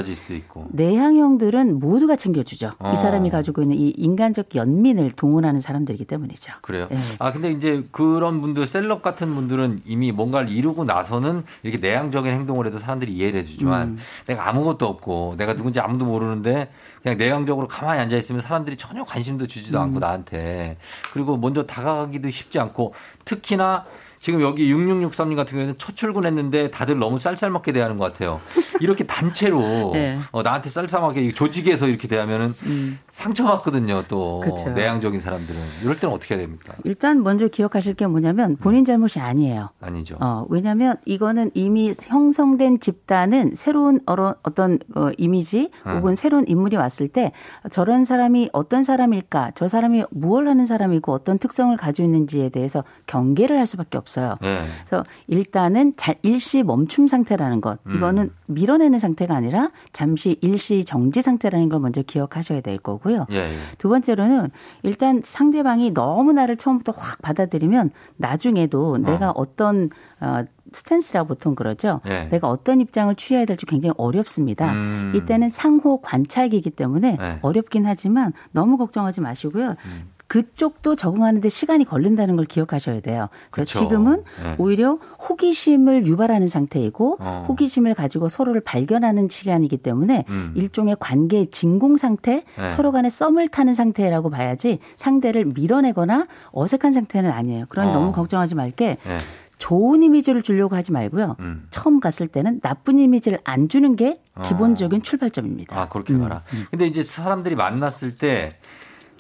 내향형들은 0.71 1.79
모두가 1.79 2.17
챙겨주죠. 2.17 2.73
어. 2.79 2.93
이 2.93 2.97
사람이 2.97 3.29
가지고 3.31 3.63
있는 3.63 3.77
이 3.77 3.91
인간적 3.91 4.55
연민을 4.55 5.11
동원하는 5.11 5.61
사람들이기 5.61 6.07
때문이죠. 6.07 6.46
되죠. 6.47 6.53
그래요. 6.63 6.87
네. 6.91 6.97
아 7.19 7.33
근데 7.33 7.51
이제 7.51 7.85
그런 7.91 8.41
분들 8.41 8.67
셀럽 8.67 9.03
같은 9.03 9.35
분들은 9.35 9.83
이미 9.85 10.13
뭔가를 10.13 10.49
이루고 10.49 10.85
나서는 10.85 11.45
이렇게 11.63 11.79
내향적인 11.79 12.33
행동을 12.33 12.67
해도 12.67 12.79
사람들이 12.79 13.13
이해를 13.13 13.41
해주지만 13.41 13.83
음. 13.89 13.99
내가 14.27 14.49
아무것도 14.49 14.87
없고 14.87 15.35
내가 15.37 15.55
누군지 15.55 15.81
아무도 15.81 16.05
모르는데 16.05 16.71
그냥 17.03 17.19
내향적으로 17.19 17.67
가만히 17.67 18.01
앉아 18.01 18.17
있으면 18.17 18.41
사람들이 18.41 18.77
전혀 18.77 19.05
관심도 19.05 19.47
주지도 19.47 19.79
음. 19.79 19.83
않고 19.83 19.99
나한테 19.99 20.77
그리고 21.13 21.37
먼저 21.37 21.65
다가가기도 21.65 22.31
쉽지 22.31 22.59
않고 22.59 22.95
특히나 23.25 23.85
지금 24.27 24.43
여기 24.43 24.75
6663님 24.75 25.37
같은 25.37 25.53
경우에는 25.53 25.75
첫 25.79 25.95
출근했는데 25.95 26.73
다들 26.73 26.99
너무 26.99 27.17
쌀쌀먹게 27.17 27.71
대하는 27.71 27.97
것 27.97 28.13
같아요. 28.13 28.41
이렇게 28.81 29.05
단체로 29.05 29.61
네. 29.95 30.19
어, 30.33 30.43
나한테 30.43 30.69
쌀쌀하게 30.69 31.31
조직에서 31.31 31.87
이렇게 31.87 32.09
대하면은 32.09 32.53
음. 32.65 32.99
상처받거든요. 33.13 34.03
또 34.09 34.41
그쵸. 34.41 34.71
내향적인 34.71 35.21
사람들은 35.21 35.61
이럴 35.85 36.01
때는 36.01 36.13
어떻게 36.13 36.35
해야 36.35 36.43
됩니까? 36.43 36.75
일단 36.83 37.23
먼저 37.23 37.47
기억하실 37.47 37.95
게 37.95 38.09
뭐냐면 38.09 38.57
본인 38.57 38.85
잘못이 38.85 39.21
아니에요. 39.21 39.69
아니죠. 39.81 40.17
어, 40.19 40.45
왜냐하면 40.49 40.97
이거는 41.05 41.53
이미 41.55 41.95
형성된 41.97 42.81
집단은 42.81 43.53
새로운 43.55 44.01
어떤 44.07 44.81
어, 44.97 45.11
이미지 45.19 45.71
혹은 45.85 46.11
음. 46.11 46.15
새로운 46.17 46.49
인물이 46.49 46.75
왔을 46.75 47.07
때 47.07 47.31
저런 47.71 48.05
사람이 48.05 48.51
어떤 48.53 48.83
사람일까, 48.83 49.53
저 49.55 49.69
사람이 49.69 50.07
무엇을 50.11 50.49
하는 50.49 50.67
사람이고 50.67 51.13
어떤 51.13 51.39
특성을 51.39 51.77
가지고 51.77 52.07
있는지에 52.07 52.49
대해서 52.49 52.83
경계를 53.07 53.57
할 53.57 53.69
수밖에 53.69 53.97
없어요. 53.97 54.16
없어요. 54.17 54.35
네. 54.41 54.67
그래서 54.87 55.05
일단은 55.27 55.95
일시 56.23 56.63
멈춤 56.63 57.07
상태라는 57.07 57.61
것. 57.61 57.79
음. 57.87 57.97
이거는 57.97 58.23
음. 58.25 58.31
밀어내는 58.47 58.99
상태가 58.99 59.37
아니라 59.37 59.71
잠시 59.93 60.39
일시 60.41 60.85
정지 60.85 61.23
상태라는 61.23 61.69
걸 61.69 61.81
먼저 61.81 62.03
기억하셔야 62.03 62.61
될 62.61 62.79
거고요. 62.79 63.27
예, 63.31 63.37
예. 63.37 63.57
두 63.79 63.89
번째로는 63.89 64.51
일단 64.83 65.21
상대방이 65.23 65.93
너무 65.93 66.33
나를 66.33 66.57
처음부터 66.57 66.93
확 66.97 67.21
받아들이면 67.23 67.91
나중에도 68.17 68.93
어. 68.93 68.99
내가 68.99 69.31
어떤 69.31 69.91
어, 70.21 70.45
스탠스라 70.73 71.25
보통 71.25 71.55
그러죠. 71.55 72.01
네. 72.05 72.29
내가 72.31 72.49
어떤 72.49 72.81
입장을 72.81 73.15
취해야 73.17 73.45
될지 73.45 73.67
굉장히 73.67 73.95
어렵습니다. 73.97 74.73
음. 74.73 75.13
이때는 75.15 75.51
상호 75.51 76.01
관찰기이기 76.01 76.71
때문에 76.71 77.17
네. 77.19 77.39
어렵긴 77.43 77.87
하지만 77.87 78.33
너무 78.51 78.77
걱정하지 78.79 79.21
마시고요. 79.21 79.77
음. 79.85 80.16
그쪽도 80.37 80.97
적응하는데 80.97 81.49
시간이 81.49 81.87
걸린다는 81.87 82.37
걸 82.37 82.45
기억하셔야 82.45 83.01
돼요. 83.01 83.31
그래서 83.51 83.73
그렇죠. 83.73 83.79
지금은 83.79 84.23
네. 84.43 84.55
오히려 84.59 84.99
호기심을 85.29 86.07
유발하는 86.07 86.47
상태이고 86.47 87.17
어. 87.21 87.47
호기심을 87.49 87.95
가지고 87.95 88.29
서로를 88.29 88.61
발견하는 88.61 89.29
시간이기 89.31 89.79
때문에 89.79 90.27
음. 90.29 90.53
일종의 90.55 90.97
관계 91.01 91.47
진공 91.47 91.97
상태, 91.97 92.45
네. 92.59 92.69
서로 92.69 92.93
간에 92.93 93.09
썸을 93.09 93.49
타는 93.49 93.75
상태라고 93.75 94.29
봐야지 94.29 94.79
상대를 94.99 95.47
밀어내거나 95.47 96.27
어색한 96.51 96.93
상태는 96.93 97.31
아니에요. 97.31 97.65
그러니 97.71 97.91
어. 97.91 97.95
너무 97.95 98.13
걱정하지 98.13 98.57
말게. 98.57 98.99
네. 99.03 99.19
좋은 99.57 100.03
이미지를 100.03 100.43
주려고 100.43 100.77
하지 100.77 100.93
말고요. 100.93 101.37
음. 101.41 101.67
처음 101.71 101.99
갔을 101.99 102.29
때는 102.29 102.61
나쁜 102.61 102.99
이미지를 102.99 103.39
안 103.43 103.71
주는 103.71 103.97
게 103.97 104.21
어. 104.35 104.43
기본적인 104.43 104.99
어. 104.99 105.03
출발점입니다. 105.03 105.81
아, 105.81 105.89
그렇게 105.89 106.13
가라. 106.13 106.43
음. 106.53 106.59
음. 106.59 106.67
근데 106.71 106.87
이제 106.87 107.03
사람들이 107.03 107.55
만났을 107.55 108.19
때 108.19 108.59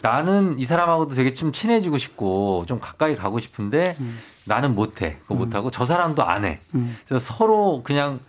나는 0.07 0.57
이 0.61 0.65
사람하고도 0.65 1.17
되게 1.17 1.33
좀 1.33 1.51
친해지고 1.51 1.99
싶고 1.99 2.65
좀 2.69 2.79
가까이 2.79 3.17
가고 3.17 3.41
싶은데 3.41 3.97
음. 3.99 4.19
나는 4.45 4.77
못해. 4.77 5.19
그거 5.23 5.35
음. 5.35 5.39
못하고 5.39 5.73
저 5.73 5.85
사람도 5.85 6.23
안 6.23 6.45
해. 6.45 6.61
음. 6.77 6.97
그래서 7.09 7.35
서로 7.35 7.83
그냥 7.83 8.21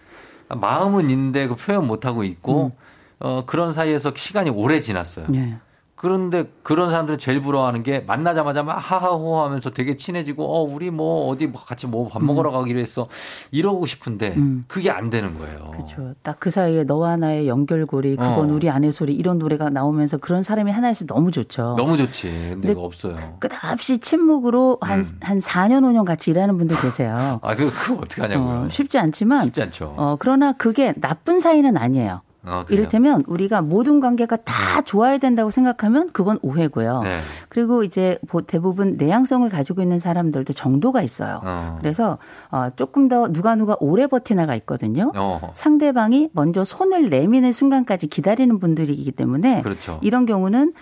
마음은 0.49 1.11
있는데 1.11 1.47
그 1.47 1.55
표현 1.55 1.85
못하고 1.85 2.23
있고 2.23 2.65
음. 2.65 2.71
어, 3.19 3.45
그런 3.45 3.73
사이에서 3.73 4.11
시간이 4.15 4.49
오래 4.49 4.81
지났어요. 4.81 5.27
네. 5.29 5.59
그런데 5.97 6.45
그런 6.61 6.91
사람들은 6.91 7.17
제일 7.17 7.41
부러워하는 7.41 7.81
게 7.81 8.01
만나자마자 8.01 8.61
막 8.61 8.75
하하호 8.75 9.41
하면서 9.41 9.71
되게 9.71 9.95
친해지고 9.95 10.43
어 10.45 10.61
우리 10.61 10.91
뭐 10.91 11.27
어디 11.27 11.47
뭐 11.47 11.59
같이 11.61 11.87
뭐 11.87 12.07
밥 12.07 12.23
먹으러 12.23 12.51
음. 12.51 12.53
가기로 12.53 12.79
했어 12.79 13.07
이러고 13.51 13.87
싶은데 13.87 14.35
음. 14.37 14.63
그게 14.67 14.91
안 14.91 15.09
되는 15.09 15.37
거예요. 15.37 15.71
그렇죠. 15.71 16.13
딱 16.23 16.37
그 16.39 16.51
사이에 16.51 16.83
너와 16.83 17.17
나의 17.17 17.47
연결고리 17.47 18.15
그건 18.15 18.51
어. 18.51 18.53
우리 18.53 18.69
아내 18.69 18.91
소리 18.91 19.13
이런 19.15 19.39
노래가 19.39 19.71
나오면서 19.71 20.17
그런 20.17 20.43
사람이 20.43 20.71
하나 20.71 20.91
있으면 20.91 21.07
너무 21.07 21.31
좋죠. 21.31 21.73
너무 21.77 21.97
좋지. 21.97 22.27
근데, 22.29 22.67
근데 22.67 22.79
없어요. 22.79 23.17
끝없이 23.39 23.97
침묵으로 23.97 24.77
한한 24.81 24.99
음. 24.99 25.17
한 25.21 25.39
4년 25.39 25.81
5년 25.81 26.05
같이 26.05 26.29
일하는 26.29 26.57
분들 26.59 26.79
계세요. 26.79 27.39
아 27.41 27.55
그, 27.55 27.71
그거 27.71 27.95
어떻게 27.95 28.21
하냐고요. 28.21 28.65
어, 28.65 28.69
쉽지 28.69 28.99
않지만 28.99 29.45
쉽지 29.45 29.63
않죠. 29.63 29.95
어 29.97 30.15
그러나 30.19 30.51
그게 30.53 30.93
나쁜 31.01 31.39
사이는 31.39 31.75
아니에요. 31.75 32.21
어, 32.47 32.65
이를테면 32.69 33.23
우리가 33.27 33.61
모든 33.61 33.99
관계가 33.99 34.37
다 34.37 34.53
네. 34.77 34.83
좋아야 34.83 35.17
된다고 35.17 35.51
생각하면 35.51 36.09
그건 36.13 36.39
오해고요. 36.41 37.01
네. 37.03 37.19
그리고 37.49 37.83
이제 37.83 38.17
대부분 38.47 38.95
내향성을 38.97 39.47
가지고 39.49 39.81
있는 39.81 39.99
사람들도 39.99 40.53
정도가 40.53 41.01
있어요. 41.01 41.41
어. 41.43 41.77
그래서 41.81 42.17
어, 42.49 42.69
조금 42.75 43.07
더 43.07 43.27
누가 43.27 43.55
누가 43.55 43.75
오래 43.79 44.07
버티나가 44.07 44.55
있거든요. 44.55 45.11
어. 45.15 45.51
상대방이 45.53 46.29
먼저 46.33 46.63
손을 46.63 47.09
내미는 47.09 47.51
순간까지 47.51 48.07
기다리는 48.07 48.59
분들이기 48.59 49.11
때문에 49.11 49.61
그렇죠. 49.61 49.99
이런 50.01 50.25
경우는 50.25 50.73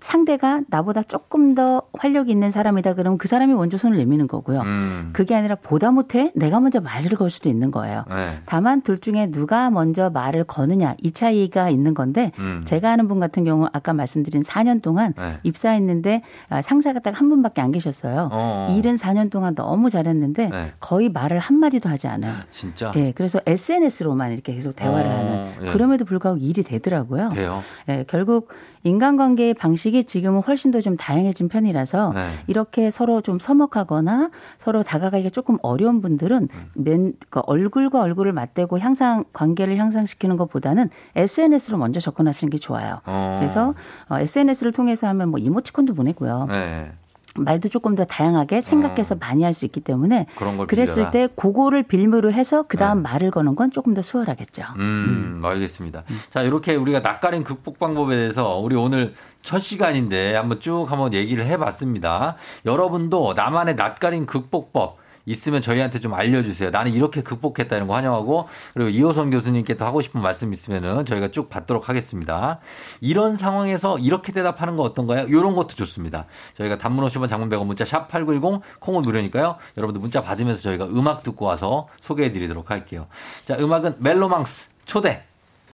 상대가 0.00 0.60
나보다 0.68 1.02
조금 1.02 1.54
더 1.54 1.82
활력이 1.92 2.30
있는 2.30 2.50
사람이다 2.50 2.94
그러면 2.94 3.18
그 3.18 3.28
사람이 3.28 3.54
먼저 3.54 3.78
손을 3.78 3.98
내미는 3.98 4.26
거고요. 4.26 4.60
음. 4.62 5.10
그게 5.12 5.34
아니라 5.34 5.54
보다 5.56 5.90
못해 5.90 6.32
내가 6.34 6.60
먼저 6.60 6.80
말을 6.80 7.16
걸 7.16 7.30
수도 7.30 7.48
있는 7.48 7.70
거예요. 7.70 8.04
네. 8.08 8.40
다만 8.46 8.82
둘 8.82 8.98
중에 8.98 9.30
누가 9.30 9.70
먼저 9.70 10.10
말을 10.10 10.44
거느냐 10.44 10.94
이 11.02 11.12
차이가 11.12 11.68
있는 11.70 11.94
건데 11.94 12.32
음. 12.38 12.62
제가 12.64 12.90
아는 12.92 13.06
분 13.08 13.20
같은 13.20 13.44
경우 13.44 13.68
아까 13.72 13.92
말씀드린 13.92 14.42
4년 14.44 14.80
동안 14.82 15.12
네. 15.16 15.38
입사했는데 15.42 16.22
아, 16.48 16.62
상사가 16.62 17.00
딱 17.00 17.18
한 17.18 17.28
분밖에 17.30 17.60
안 17.60 17.72
계셨어요. 17.72 18.28
어어. 18.30 18.76
일은 18.78 18.94
4년 18.96 19.28
동안 19.30 19.54
너무 19.56 19.90
잘했는데 19.90 20.48
네. 20.50 20.72
거의 20.78 21.08
말을 21.08 21.38
한 21.40 21.56
마디도 21.58 21.88
하지 21.88 22.06
않아요. 22.06 22.34
진짜. 22.50 22.92
예, 22.94 23.10
그래서 23.12 23.40
SNS로만 23.44 24.32
이렇게 24.32 24.54
계속 24.54 24.76
대화를 24.76 25.10
어, 25.10 25.14
하는. 25.14 25.52
예. 25.62 25.66
그럼에도 25.72 26.04
불구하고 26.04 26.38
일이 26.38 26.62
되더라고요. 26.62 27.30
돼요. 27.30 27.62
예, 27.88 28.04
결국 28.08 28.50
인간관계의 28.84 29.54
방식이 29.54 30.04
지금은 30.04 30.42
훨씬 30.42 30.70
더 30.70 30.78
좀 30.80 30.96
다양해진 30.96 31.48
편이라서 31.48 32.12
네. 32.14 32.28
이렇게 32.46 32.90
서로 32.90 33.20
좀 33.20 33.40
서먹하거나 33.40 34.30
서로 34.60 34.84
다가가기가 34.84 35.30
조금 35.30 35.58
어려운 35.62 36.00
분들은 36.00 36.48
음. 36.52 36.70
맨, 36.74 37.12
그 37.30 37.40
얼굴과 37.44 38.00
얼굴을 38.00 38.32
맞대고 38.32 38.78
향상 38.78 39.24
관계를 39.32 39.76
향상시키는 39.76 40.36
것보다는 40.36 40.77
SNS로 41.16 41.78
먼저 41.78 42.00
접근하시는 42.00 42.50
게 42.50 42.58
좋아요. 42.58 43.00
어. 43.06 43.38
그래서 43.40 43.74
어, 44.08 44.18
SNS를 44.18 44.72
통해서 44.72 45.06
하면 45.08 45.30
뭐 45.30 45.38
이모티콘도 45.38 45.94
보내고요. 45.94 46.46
네. 46.48 46.92
말도 47.36 47.68
조금 47.68 47.94
더 47.94 48.04
다양하게 48.04 48.62
생각해서 48.62 49.14
어. 49.14 49.18
많이 49.20 49.44
할 49.44 49.54
수 49.54 49.64
있기 49.64 49.80
때문에 49.80 50.26
그랬을 50.66 50.94
빌려라. 50.94 51.10
때 51.12 51.28
그거를 51.36 51.84
빌미로 51.84 52.32
해서 52.32 52.64
그 52.66 52.76
다음 52.76 52.98
네. 52.98 53.02
말을 53.10 53.30
거는 53.30 53.54
건 53.54 53.70
조금 53.70 53.94
더 53.94 54.02
수월하겠죠. 54.02 54.64
음, 54.76 55.38
음. 55.40 55.44
알겠습니다. 55.44 56.02
음. 56.10 56.18
자 56.30 56.42
이렇게 56.42 56.74
우리가 56.74 57.00
낯가림 57.00 57.44
극복 57.44 57.78
방법에 57.78 58.16
대해서 58.16 58.56
우리 58.58 58.74
오늘 58.74 59.14
첫 59.42 59.58
시간인데 59.60 60.34
한번 60.34 60.58
쭉 60.58 60.86
한번 60.90 61.12
얘기를 61.14 61.44
해 61.46 61.56
봤습니다. 61.58 62.36
여러분도 62.66 63.34
나만의 63.34 63.76
낯가림 63.76 64.26
극복법 64.26 64.96
있으면 65.28 65.60
저희한테 65.60 66.00
좀 66.00 66.14
알려주세요. 66.14 66.70
나는 66.70 66.92
이렇게 66.92 67.22
극복했다는 67.22 67.86
거 67.86 67.94
환영하고 67.94 68.48
그리고 68.72 68.88
이호선 68.88 69.30
교수님께 69.30 69.76
도 69.76 69.84
하고 69.84 70.00
싶은 70.00 70.22
말씀 70.22 70.52
있으면은 70.52 71.04
저희가 71.04 71.28
쭉 71.28 71.50
받도록 71.50 71.88
하겠습니다. 71.88 72.60
이런 73.00 73.36
상황에서 73.36 73.98
이렇게 73.98 74.32
대답하는 74.32 74.76
거 74.76 74.82
어떤가요? 74.82 75.26
이런 75.28 75.54
것도 75.54 75.68
좋습니다. 75.74 76.24
저희가 76.56 76.78
단문 76.78 77.04
50원 77.06 77.28
장문 77.28 77.50
100원 77.50 77.66
문자 77.66 77.84
샵 77.84 78.08
8910 78.08 78.62
콩은 78.80 79.02
무료니까요. 79.02 79.56
여러분들 79.76 80.00
문자 80.00 80.22
받으면서 80.22 80.62
저희가 80.62 80.86
음악 80.86 81.22
듣고 81.22 81.44
와서 81.44 81.88
소개해 82.00 82.32
드리도록 82.32 82.70
할게요. 82.70 83.06
자, 83.44 83.56
음악은 83.58 83.96
멜로망스 83.98 84.68
초대 84.86 85.27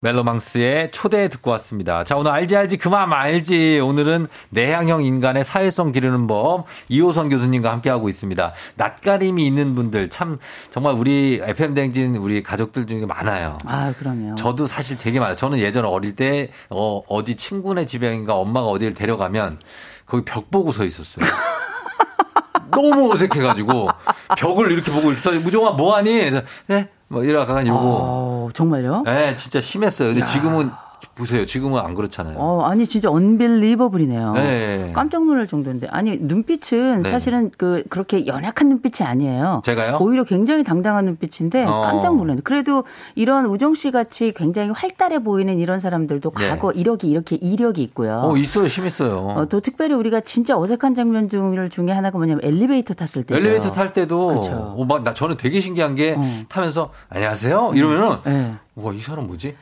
멜로망스의 0.02 0.90
초대 0.92 1.28
듣고 1.28 1.52
왔습니다. 1.52 2.04
자, 2.04 2.18
오늘 2.18 2.32
알지 2.32 2.56
알지 2.56 2.78
그만 2.78 3.14
알지. 3.14 3.80
오늘은 3.80 4.28
내향형 4.50 5.06
인간의 5.06 5.46
사회성 5.46 5.92
기르는 5.92 6.26
법 6.26 6.66
이호선 6.90 7.30
교수님과 7.30 7.72
함께하고 7.72 8.10
있습니다. 8.10 8.52
낯가림이 8.76 9.46
있는 9.46 9.76
분들 9.76 10.10
참 10.10 10.40
정말 10.72 10.96
우리 10.96 11.40
FM 11.44 11.76
댕진 11.76 12.16
우리 12.16 12.42
가족들 12.42 12.88
중에 12.88 13.06
많아요. 13.06 13.60
아, 13.66 13.94
그럼요. 14.00 14.36
저도 14.36 14.66
사실 14.66 14.98
되게 14.98 15.20
많아요. 15.20 15.36
저는 15.36 15.60
예전에 15.60 15.88
어릴 15.88 16.16
때 16.16 16.50
어, 16.72 17.04
어디 17.08 17.36
친구네 17.36 17.86
집에인가 17.86 18.36
엄마가 18.36 18.68
어디를 18.68 18.96
데려가면 18.96 19.60
거기 20.08 20.26
벽 20.26 20.50
보고 20.50 20.72
서 20.72 20.84
있었어요. 20.84 21.24
너무 22.72 23.12
어색해가지고 23.14 23.90
벽을 24.38 24.72
이렇게 24.72 24.92
보고 24.92 25.12
있어. 25.12 25.32
무정아 25.32 25.72
뭐하니? 25.72 26.32
네. 26.68 26.90
뭐 27.08 27.24
이러다가 27.24 27.66
요거. 27.68 28.31
아, 28.50 28.54
정말요? 28.54 29.04
네, 29.06 29.36
진짜 29.36 29.62
심했어요. 29.62 30.10
근데 30.10 30.22
야. 30.22 30.26
지금은 30.26 30.72
보세요. 31.16 31.46
지금은 31.46 31.80
안 31.80 31.96
그렇잖아요. 31.96 32.38
어, 32.38 32.64
아니 32.64 32.86
진짜 32.86 33.10
언빌리버블이네요. 33.10 34.34
네. 34.34 34.92
깜짝 34.94 35.26
놀랄 35.26 35.48
정도인데. 35.48 35.88
아니 35.90 36.18
눈빛은 36.18 37.02
네. 37.04 37.10
사실은 37.10 37.52
그 37.58 37.84
그렇게 37.90 38.26
연약한 38.26 38.70
눈빛이 38.70 39.08
아니에요. 39.08 39.62
제가요? 39.64 39.98
오히려 40.00 40.24
굉장히 40.24 40.64
당당한 40.64 41.06
눈빛인데 41.06 41.66
어. 41.66 41.82
깜짝 41.82 42.16
놀랐는데. 42.16 42.44
그래도 42.44 42.84
이런 43.16 43.46
우정 43.46 43.74
씨 43.76 43.92
같이 43.92 44.34
굉장히 44.36 44.70
활달해 44.70 45.20
보이는 45.24 45.60
이런 45.60 45.80
사람들도 45.80 46.32
네. 46.38 46.50
과거 46.50 46.72
이력이 46.72 47.10
이렇게 47.10 47.36
이력이 47.36 47.82
있고요. 47.84 48.22
어, 48.24 48.38
있어요. 48.38 48.68
심했어요. 48.68 49.18
어, 49.18 49.46
또 49.48 49.60
특별히 49.60 49.94
우리가 49.96 50.22
진짜 50.22 50.58
어색한 50.58 50.96
장면 50.96 51.30
중에 51.30 51.92
하나가 51.92 52.18
뭐냐면 52.18 52.42
엘리베이터 52.44 52.94
탔을 52.94 53.24
때. 53.24 53.36
엘리베이터 53.36 53.72
탈 53.72 53.94
때도 53.94 54.28
그렇죠. 54.28 54.52
어, 54.78 54.86
막, 54.86 55.04
나 55.04 55.14
저는 55.14 55.38
되게 55.38 55.62
신기한 55.62 55.96
게 55.96 56.16
어. 56.18 56.24
타면서 56.50 56.92
안녕하세요 57.10 57.72
이러면은 57.76 58.18
네. 58.26 58.54
와이 58.76 59.00
사람 59.00 59.28
뭐지? 59.28 59.56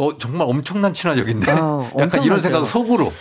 어, 0.00 0.16
정말 0.16 0.46
엄청난 0.48 0.94
친화력인데. 0.94 1.52
어, 1.52 1.90
약간 2.00 2.22
이런 2.24 2.40
생각 2.40 2.66
속으로. 2.66 3.12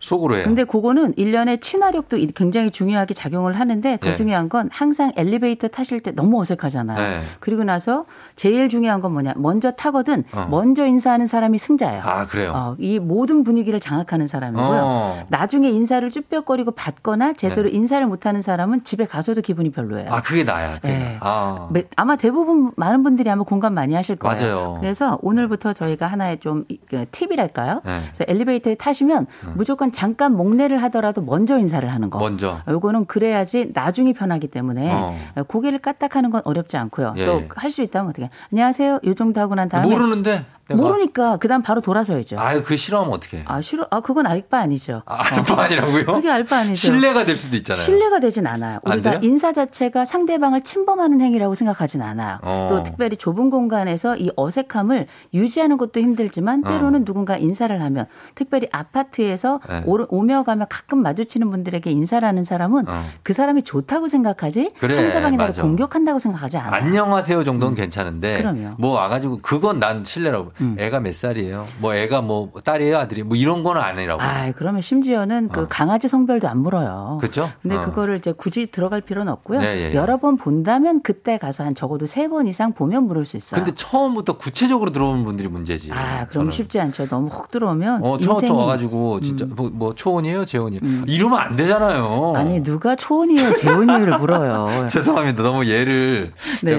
속으로 0.00 0.36
해요. 0.36 0.44
근데 0.44 0.64
그거는 0.64 1.14
1년의 1.14 1.60
친화력도 1.60 2.18
굉장히 2.34 2.70
중요하게 2.70 3.14
작용을 3.14 3.58
하는데 3.58 3.96
더 3.98 4.10
네. 4.10 4.14
중요한 4.14 4.48
건 4.48 4.68
항상 4.72 5.12
엘리베이터 5.16 5.68
타실 5.68 6.00
때 6.00 6.12
너무 6.12 6.40
어색하잖아요. 6.40 6.98
네. 6.98 7.20
그리고 7.40 7.64
나서 7.64 8.04
제일 8.34 8.68
중요한 8.68 9.00
건 9.00 9.12
뭐냐. 9.12 9.34
먼저 9.36 9.70
타거든 9.70 10.24
어. 10.32 10.46
먼저 10.50 10.86
인사하는 10.86 11.26
사람이 11.26 11.58
승자예요. 11.58 12.02
아, 12.02 12.26
그래요? 12.26 12.52
어, 12.54 12.76
이 12.78 12.98
모든 12.98 13.44
분위기를 13.44 13.80
장악하는 13.80 14.28
사람이고요. 14.28 14.80
어. 14.82 15.26
나중에 15.28 15.68
인사를 15.70 16.08
쭈뼛거리고 16.10 16.72
받거나 16.72 17.32
제대로 17.34 17.68
네. 17.68 17.76
인사를 17.76 18.06
못하는 18.06 18.42
사람은 18.42 18.84
집에 18.84 19.06
가서도 19.06 19.40
기분이 19.40 19.70
별로예요. 19.70 20.12
아, 20.12 20.22
그게 20.22 20.44
나야. 20.44 20.76
그게 20.76 20.88
네. 20.88 21.18
아. 21.20 21.68
아마 21.96 22.16
대부분 22.16 22.72
많은 22.76 23.02
분들이 23.02 23.30
아마 23.30 23.44
공감 23.44 23.74
많이 23.74 23.94
하실 23.94 24.16
거예요. 24.16 24.36
맞아요. 24.36 24.76
그래서 24.80 25.18
오늘부터 25.22 25.72
저희가 25.72 26.06
하나의 26.06 26.38
좀그 26.40 27.06
팁이랄까요? 27.10 27.82
네. 27.84 28.00
그래서 28.06 28.24
엘리베이터에 28.28 28.74
타시면 28.74 29.26
음. 29.44 29.52
무조건 29.86 29.92
잠깐 29.92 30.36
목례를 30.36 30.82
하더라도 30.84 31.22
먼저 31.22 31.58
인사를 31.58 31.88
하는 31.88 32.10
거. 32.10 32.18
먼저. 32.18 32.60
요거는 32.68 33.06
그래야지 33.06 33.70
나중이 33.72 34.12
편하기 34.12 34.48
때문에 34.48 34.90
어. 34.92 35.16
고개를 35.46 35.78
까딱하는 35.78 36.30
건 36.30 36.42
어렵지 36.44 36.76
않고요. 36.76 37.14
예. 37.16 37.24
또할 37.24 37.70
수 37.70 37.82
있다면 37.82 38.10
어떻게? 38.10 38.30
안녕하세요. 38.52 39.00
요 39.04 39.14
정도 39.14 39.40
하고 39.40 39.54
난 39.54 39.68
다음에 39.68 39.88
모르는데 39.88 40.44
모르니까 40.74 41.36
그다음 41.36 41.62
바로 41.62 41.80
돌아서야죠. 41.80 42.38
아유, 42.40 42.62
그 42.64 42.76
싫어하면 42.76 43.12
어떻게? 43.12 43.42
아, 43.46 43.60
싫어. 43.62 43.86
아, 43.90 44.00
그건 44.00 44.26
알바 44.26 44.58
아니죠. 44.58 45.02
아, 45.06 45.22
알바 45.22 45.54
어. 45.54 45.56
아니라고요? 45.60 46.06
그게 46.06 46.28
알바 46.28 46.56
아니죠. 46.56 46.74
신뢰가 46.74 47.24
될 47.24 47.36
수도 47.36 47.56
있잖아요. 47.56 47.84
신뢰가 47.84 48.18
되진 48.18 48.46
않아요. 48.46 48.80
우리가 48.84 49.20
인사 49.22 49.52
자체가 49.52 50.04
상대방을 50.04 50.62
침범하는 50.62 51.20
행위라고 51.20 51.54
생각하진 51.54 52.02
않아요. 52.02 52.38
어. 52.42 52.66
또 52.68 52.82
특별히 52.82 53.16
좁은 53.16 53.50
공간에서 53.50 54.16
이 54.16 54.30
어색함을 54.34 55.06
유지하는 55.34 55.76
것도 55.76 56.00
힘들지만 56.00 56.64
어. 56.66 56.68
때로는 56.68 57.02
어. 57.02 57.04
누군가 57.04 57.36
인사를 57.36 57.80
하면 57.80 58.06
특별히 58.34 58.68
아파트에서 58.72 59.60
네. 59.68 59.84
오며 59.86 60.42
가며 60.42 60.66
가끔 60.68 61.02
마주치는 61.02 61.50
분들에게 61.50 61.90
인사를 61.90 62.26
하는 62.26 62.42
사람은 62.42 62.88
어. 62.88 63.04
그 63.22 63.32
사람이 63.32 63.62
좋다고 63.62 64.08
생각하지 64.08 64.72
그래, 64.80 64.96
상대방이 64.96 65.36
나를 65.36 65.54
공격한다고 65.54 66.18
생각하지 66.18 66.58
않아요. 66.58 66.82
안녕하세요 66.82 67.44
정도는 67.44 67.74
음. 67.74 67.76
괜찮은데 67.76 68.38
그럼요. 68.38 68.74
뭐 68.78 68.96
와가지고 68.96 69.38
그건 69.42 69.78
난 69.78 70.04
신뢰라고 70.04 70.55
음. 70.60 70.76
애가 70.78 71.00
몇 71.00 71.14
살이에요? 71.14 71.66
뭐 71.78 71.94
애가 71.94 72.22
뭐 72.22 72.50
딸이에요, 72.64 72.98
아들이 72.98 73.22
뭐 73.22 73.36
이런 73.36 73.62
거는 73.62 73.80
아니라고. 73.80 74.22
아, 74.22 74.52
그러면 74.56 74.80
심지어는 74.82 75.48
그 75.48 75.62
어. 75.62 75.66
강아지 75.68 76.08
성별도 76.08 76.48
안 76.48 76.58
물어요. 76.58 77.18
그렇죠? 77.20 77.50
근데 77.62 77.76
어. 77.76 77.82
그거를 77.82 78.16
이제 78.16 78.32
굳이 78.32 78.66
들어갈 78.66 79.00
필요는 79.00 79.32
없고요. 79.32 79.60
네, 79.60 79.66
예, 79.76 79.90
예. 79.90 79.94
여러 79.94 80.16
번 80.18 80.36
본다면 80.36 81.00
그때 81.02 81.38
가서 81.38 81.64
한 81.64 81.74
적어도 81.74 82.06
세 82.06 82.26
번 82.26 82.46
이상 82.48 82.72
보면 82.72 83.04
물을 83.04 83.24
수 83.24 83.36
있어요. 83.36 83.62
근데 83.62 83.72
처음부터 83.74 84.36
구체적으로 84.36 84.90
들어오는 84.90 85.24
분들이 85.24 85.46
문제지. 85.48 85.92
아, 85.92 86.26
그럼 86.26 86.30
저는. 86.46 86.50
쉽지 86.50 86.80
않죠. 86.80 87.06
너무 87.08 87.28
훅 87.28 87.50
들어오면 87.50 88.02
어, 88.04 88.18
처음부터 88.18 88.54
와가지고 88.54 89.20
진짜 89.20 89.44
음. 89.44 89.52
뭐, 89.54 89.70
뭐, 89.72 89.94
초원이에요, 89.94 90.44
재원이에요. 90.44 90.80
음. 90.82 91.04
이러면 91.06 91.38
안 91.38 91.54
되잖아요. 91.56 92.32
아니 92.36 92.62
누가 92.62 92.96
초원이에요, 92.96 93.54
재원이에요를 93.54 94.18
물어요. 94.18 94.66
죄송합니다. 94.90 95.42
너무 95.42 95.66
예를 95.66 96.32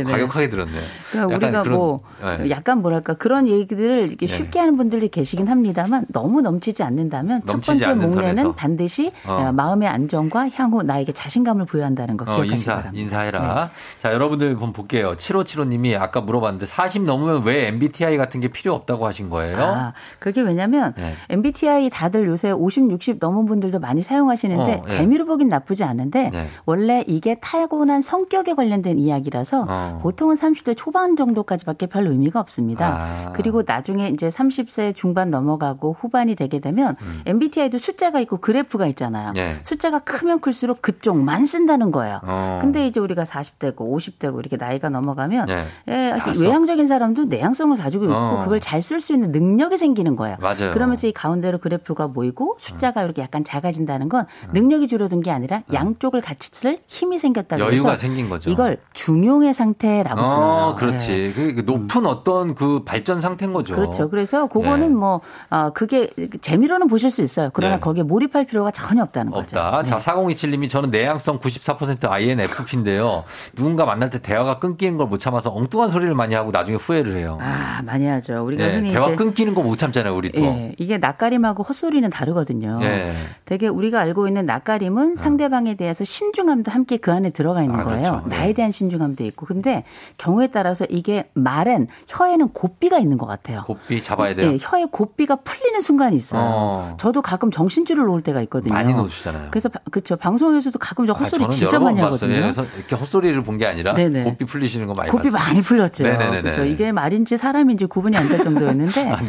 과격하게 0.06 0.50
들었네요. 0.50 0.82
그러니까 1.12 1.36
우리가 1.38 1.64
그런, 1.64 1.78
뭐 1.78 2.02
네. 2.22 2.50
약간 2.50 2.82
뭐랄까 2.82 3.14
그런 3.14 3.48
얘기 3.48 3.67
들을 3.76 4.08
이렇게 4.08 4.26
네. 4.26 4.34
쉽게 4.34 4.60
하는 4.60 4.78
분들이 4.78 5.10
계시긴 5.10 5.48
합니다만 5.48 6.06
너무 6.10 6.42
넘치지 6.42 6.84
않는다면 6.84 7.42
넘치지 7.46 7.80
첫 7.80 7.90
번째 7.90 8.08
목례는 8.08 8.36
선에서. 8.36 8.56
반드시 8.56 9.12
어. 9.26 9.34
어. 9.34 9.52
마음의 9.52 9.88
안정과 9.88 10.50
향후 10.54 10.84
나에게 10.84 11.12
자신감을 11.12 11.66
부여한다는 11.66 12.18
거 12.18 12.24
어, 12.24 12.28
기억하시기 12.28 12.54
인사, 12.54 12.76
바랍니다. 12.76 13.02
인사해라. 13.04 13.64
네. 13.66 13.72
자 14.02 14.14
여러분들 14.14 14.52
한번 14.52 14.74
볼게요. 14.74 15.16
7575님이 15.16 16.00
아까 16.00 16.22
물어봤는데 16.22 16.66
40 16.66 17.04
넘으면 17.04 17.44
왜 17.44 17.68
MBTI 17.68 18.18
같은 18.18 18.40
게 18.40 18.48
필요 18.48 18.74
없다고 18.74 19.06
하신 19.06 19.30
거예요? 19.30 19.58
아, 19.60 19.94
그게 20.20 20.42
왜냐면 20.42 20.94
네. 20.98 21.14
MBTI 21.30 21.90
다들 21.90 22.28
요새 22.28 22.52
50, 22.52 22.92
60 22.92 23.18
넘은 23.20 23.46
분들도 23.46 23.80
많이 23.80 24.02
사용하시는데 24.02 24.74
어, 24.74 24.82
네. 24.84 24.90
재미로 24.90 25.26
보긴 25.26 25.50
나쁘지 25.50 25.84
않은데 25.84 26.30
네. 26.32 26.48
원래 26.66 27.04
이게 27.08 27.36
타고난 27.42 28.02
성격에 28.02 28.54
관련된 28.54 29.00
이야기라서 29.00 29.66
어. 29.68 30.00
보통은 30.02 30.36
30대 30.36 30.76
초반 30.76 31.16
정도까지밖에 31.16 31.88
별 31.88 32.08
의미가 32.08 32.40
없습니다. 32.40 32.88
아. 32.88 33.34
그리고 33.34 33.57
나중에 33.66 34.10
이제 34.10 34.30
30세 34.30 34.96
중반 34.96 35.30
넘어가고 35.30 35.94
후반이 36.00 36.36
되게 36.36 36.60
되면 36.60 36.96
음. 37.02 37.22
MBTI도 37.26 37.78
숫자가 37.78 38.20
있고 38.22 38.38
그래프가 38.38 38.88
있잖아요. 38.88 39.34
네. 39.34 39.58
숫자가 39.64 40.00
크면 40.00 40.42
클수록 40.42 40.82
그쪽만 40.82 41.46
쓴다는 41.46 41.92
거예요. 41.92 42.20
어. 42.24 42.60
근데 42.62 42.88
이제 42.88 43.00
우리가 43.00 43.24
40대고 43.24 43.78
50대고 43.78 44.40
이렇게 44.40 44.58
나이가 44.58 44.90
넘어가면 44.90 45.46
네. 45.46 45.66
예, 45.90 46.16
외향적인 46.40 46.88
사람도 46.88 47.26
내향성을 47.26 47.78
가지고 47.78 48.06
있고 48.06 48.16
어. 48.16 48.44
그걸 48.44 48.60
잘 48.60 48.82
쓸 48.88 49.00
수 49.02 49.14
있는 49.14 49.32
능력이 49.32 49.78
생기는 49.78 50.16
거예요. 50.16 50.38
맞아요. 50.40 50.72
그러면서 50.72 51.08
이 51.08 51.12
가운데로 51.12 51.58
그래프가 51.58 52.08
모이고 52.08 52.56
숫자가 52.60 53.02
음. 53.02 53.06
이렇게 53.06 53.22
약간 53.22 53.44
작아진다는 53.44 54.08
건 54.08 54.26
음. 54.46 54.50
능력이 54.54 54.88
줄어든 54.88 55.22
게 55.22 55.32
아니라 55.32 55.64
음. 55.70 55.74
양쪽을 55.74 56.22
같이 56.22 56.50
쓸 56.54 56.80
힘이 56.88 57.20
생겼다 57.20 57.58
그래서 57.58 57.72
여유가 57.72 57.96
생긴 57.96 58.30
거죠. 58.30 58.50
이걸 58.50 58.78
중용의 58.94 59.54
상태라고 59.54 60.22
어, 60.22 60.76
불러요. 60.76 60.76
그렇지. 60.76 61.34
네. 61.36 61.54
그 61.54 61.62
높은 61.66 62.02
음. 62.02 62.06
어떤 62.06 62.56
그 62.56 62.84
발전 62.86 63.20
상태 63.20 63.47
인 63.48 63.54
거죠. 63.54 63.74
그렇죠. 63.76 64.10
그래서 64.10 64.48
그거는 64.48 64.90
네. 64.90 64.96
뭐 64.96 65.22
어, 65.50 65.72
그게 65.74 66.10
재미로는 66.42 66.88
보실 66.88 67.10
수 67.12 67.22
있어요. 67.22 67.50
그러나 67.54 67.76
네. 67.76 67.80
거기에 67.82 68.04
몰입할 68.04 68.46
필요가 68.46 68.72
전혀 68.72 69.02
없다는 69.04 69.32
거죠. 69.32 69.58
없다. 69.60 69.84
자, 69.84 69.98
4027님이 70.00 70.70
저는 70.70 70.92
내향성 70.92 71.40
94% 71.40 72.10
INFP인데요. 72.10 73.24
누군가 73.56 73.86
만날 73.86 74.10
때 74.10 74.20
대화가 74.22 74.60
끊기는 74.60 74.98
걸 74.98 75.08
못 75.08 75.20
참아서 75.20 75.54
엉뚱한 75.54 75.90
소리를 75.90 76.14
많이 76.16 76.36
하고 76.36 76.52
나중에 76.52 76.76
후회를 76.78 77.16
해요. 77.16 77.38
아, 77.40 77.82
많이 77.86 78.06
하죠. 78.06 78.44
우리가 78.46 78.66
네, 78.66 78.76
흔히 78.76 78.92
대화 78.92 79.16
끊기는 79.16 79.54
거 79.54 79.62
못 79.68 79.78
참잖아요, 79.78 80.14
우리 80.16 80.32
또. 80.34 80.42
예, 80.42 80.74
이게 80.78 80.98
낯가림하고 80.98 81.64
헛소리는 81.64 82.10
다르거든요. 82.10 82.80
예. 82.82 83.16
되게 83.46 83.68
우리가 83.70 84.00
알고 84.02 84.28
있는 84.28 84.46
낯가림은 84.46 85.12
어. 85.12 85.16
상대방에 85.16 85.76
대해서 85.76 86.04
신중함도 86.04 86.72
함께 86.72 86.98
그 86.98 87.12
안에 87.14 87.30
들어가 87.30 87.64
있는 87.64 87.80
아, 87.80 87.84
거예요. 87.84 88.02
그렇죠. 88.02 88.28
나에 88.28 88.52
대한 88.54 88.72
신중함도 88.72 89.24
있고. 89.26 89.46
근데 89.46 89.84
경우에 90.18 90.48
따라서 90.48 90.86
이게 90.90 91.30
말엔 91.34 91.88
혀에는 92.08 92.50
고삐가 92.50 93.00
있는 93.00 93.18
것 93.18 93.26
같아요. 93.26 93.37
고삐 93.66 94.02
잡아야 94.04 94.34
돼요. 94.36 94.52
네, 94.52 94.58
혀에 94.60 94.86
고삐가 94.92 95.38
풀리는 95.38 95.82
순간이 95.82 96.16
있어요. 96.16 96.42
어. 96.44 96.98
저도 97.00 97.22
가끔 97.22 97.52
정신줄을 97.52 98.06
놓을 98.06 98.22
때가 98.24 98.42
있거든요. 98.44 98.74
많이 98.74 98.94
놓으시잖아요. 98.94 99.48
그래서 99.52 99.70
그렇죠. 99.92 100.16
방송에서도 100.16 100.78
가끔 100.80 101.06
저 101.06 101.14
헛소리 101.14 101.46
아, 101.46 101.48
진짜 101.48 101.80
많이 101.80 102.00
하거든요. 102.02 102.34
예, 102.34 102.54
이렇게 102.78 102.96
헛소리를 102.96 103.42
본 103.44 103.58
게 103.58 103.66
아니라 103.66 103.94
네네. 103.94 104.22
고삐 104.22 104.46
풀리시는 104.46 104.86
거 104.88 104.94
많이 104.94 105.10
고삐 105.10 105.32
봤어요. 105.32 105.48
많이 105.50 105.62
풀렸죠. 105.62 106.04
그렇죠. 106.04 106.64
이게 106.66 106.92
말인지 106.92 107.38
사람인지 107.38 107.88
구분이 107.88 108.16
안 108.16 108.28
될 108.28 108.44
정도였는데 108.44 109.10
아, 109.10 109.20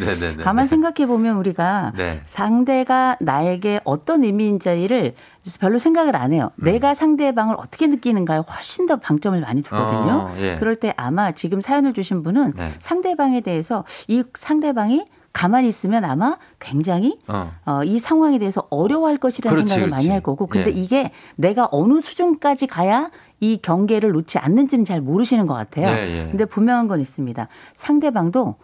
가만 0.43 0.67
생각해 0.67 1.07
보면 1.07 1.37
우리가 1.37 1.93
네. 1.97 2.21
상대가 2.25 3.17
나에게 3.19 3.79
어떤 3.85 4.23
의미인지를 4.23 5.13
별로 5.57 5.79
생각을 5.79 6.15
안 6.15 6.33
해요. 6.33 6.51
음. 6.57 6.65
내가 6.65 6.93
상대방을 6.93 7.55
어떻게 7.57 7.87
느끼는가에 7.87 8.39
훨씬 8.39 8.85
더 8.85 8.97
방점을 8.97 9.39
많이 9.41 9.61
두거든요. 9.61 10.29
어, 10.29 10.35
예. 10.39 10.57
그럴 10.57 10.75
때 10.75 10.93
아마 10.97 11.31
지금 11.31 11.61
사연을 11.61 11.93
주신 11.93 12.23
분은 12.23 12.53
네. 12.55 12.73
상대방에 12.79 13.41
대해서 13.41 13.85
이 14.07 14.23
상대방이 14.35 15.05
가만히 15.31 15.67
있으면 15.67 16.05
아마 16.05 16.37
굉장히 16.59 17.19
어. 17.27 17.51
어, 17.65 17.81
이 17.83 17.99
상황에 17.99 18.39
대해서 18.39 18.67
어려워할 18.69 19.17
것이라는 19.17 19.55
그렇지, 19.55 19.69
생각을 19.73 19.89
그렇지. 19.89 20.03
많이 20.07 20.11
할 20.11 20.21
거고 20.21 20.47
근데 20.47 20.69
예. 20.69 20.73
이게 20.73 21.11
내가 21.35 21.67
어느 21.71 22.01
수준까지 22.01 22.67
가야 22.67 23.11
이 23.39 23.59
경계를 23.61 24.11
놓지 24.11 24.37
않는지는 24.39 24.85
잘 24.85 25.01
모르시는 25.01 25.47
것 25.47 25.53
같아요. 25.53 25.87
예, 25.87 26.25
예. 26.25 26.27
근데 26.29 26.45
분명한 26.45 26.87
건 26.87 26.99
있습니다. 26.99 27.47
상대방도 27.75 28.55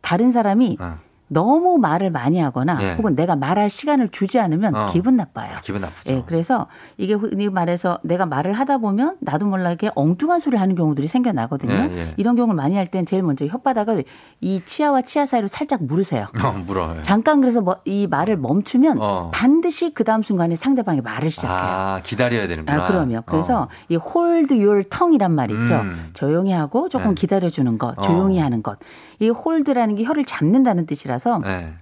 다른 0.00 0.30
사람이 0.30 0.78
어. 0.80 0.98
너무 1.32 1.78
말을 1.78 2.10
많이 2.10 2.40
하거나 2.40 2.76
예. 2.82 2.94
혹은 2.94 3.14
내가 3.14 3.36
말할 3.36 3.70
시간을 3.70 4.08
주지 4.08 4.40
않으면 4.40 4.74
어. 4.74 4.86
기분 4.86 5.16
나빠요. 5.16 5.54
아, 5.56 5.60
기분 5.60 5.80
나쁘죠. 5.82 6.12
예, 6.12 6.22
그래서 6.26 6.66
이게 6.98 7.14
흔히 7.14 7.48
말해서 7.48 8.00
내가 8.02 8.26
말을 8.26 8.52
하다 8.52 8.78
보면 8.78 9.16
나도 9.20 9.46
몰라게 9.46 9.92
엉뚱한 9.94 10.40
소리를 10.40 10.60
하는 10.60 10.74
경우들이 10.74 11.06
생겨나거든요. 11.06 11.72
예, 11.72 11.90
예. 11.94 12.14
이런 12.16 12.34
경우를 12.34 12.56
많이 12.56 12.74
할 12.74 12.90
땐 12.90 13.06
제일 13.06 13.22
먼저 13.22 13.44
혓바닥을 13.46 14.04
이 14.40 14.60
치아와 14.66 15.02
치아 15.02 15.24
사이로 15.24 15.46
살짝 15.46 15.84
물으세요. 15.84 16.26
어, 16.42 16.50
물어. 16.66 16.96
예. 16.98 17.02
잠깐 17.02 17.40
그래서 17.40 17.60
뭐 17.60 17.76
이 17.84 18.08
말을 18.08 18.36
멈추면 18.36 18.98
어. 19.00 19.30
반드시 19.32 19.94
그 19.94 20.02
다음 20.02 20.22
순간에 20.22 20.56
상대방이 20.56 21.00
말을 21.00 21.30
시작해요. 21.30 21.56
아, 21.58 22.00
기다려야 22.02 22.48
되는구나. 22.48 22.82
아, 22.84 22.86
그럼요. 22.88 23.22
그래서 23.26 23.62
어. 23.62 23.68
이 23.88 23.94
hold 23.96 24.52
your 24.54 24.82
tongue이란 24.88 25.32
말 25.32 25.50
있죠. 25.52 25.76
음. 25.76 26.10
조용히 26.12 26.50
하고 26.52 26.88
조금 26.88 27.10
네. 27.10 27.14
기다려주는 27.14 27.78
것, 27.78 27.94
조용히 28.02 28.40
어. 28.40 28.44
하는 28.44 28.62
것. 28.64 28.78
이 29.20 29.28
홀드라는 29.28 29.94
게 29.96 30.04
혀를 30.04 30.24
잡는다는 30.24 30.86
뜻이라서 30.86 31.19
네. 31.38 31.74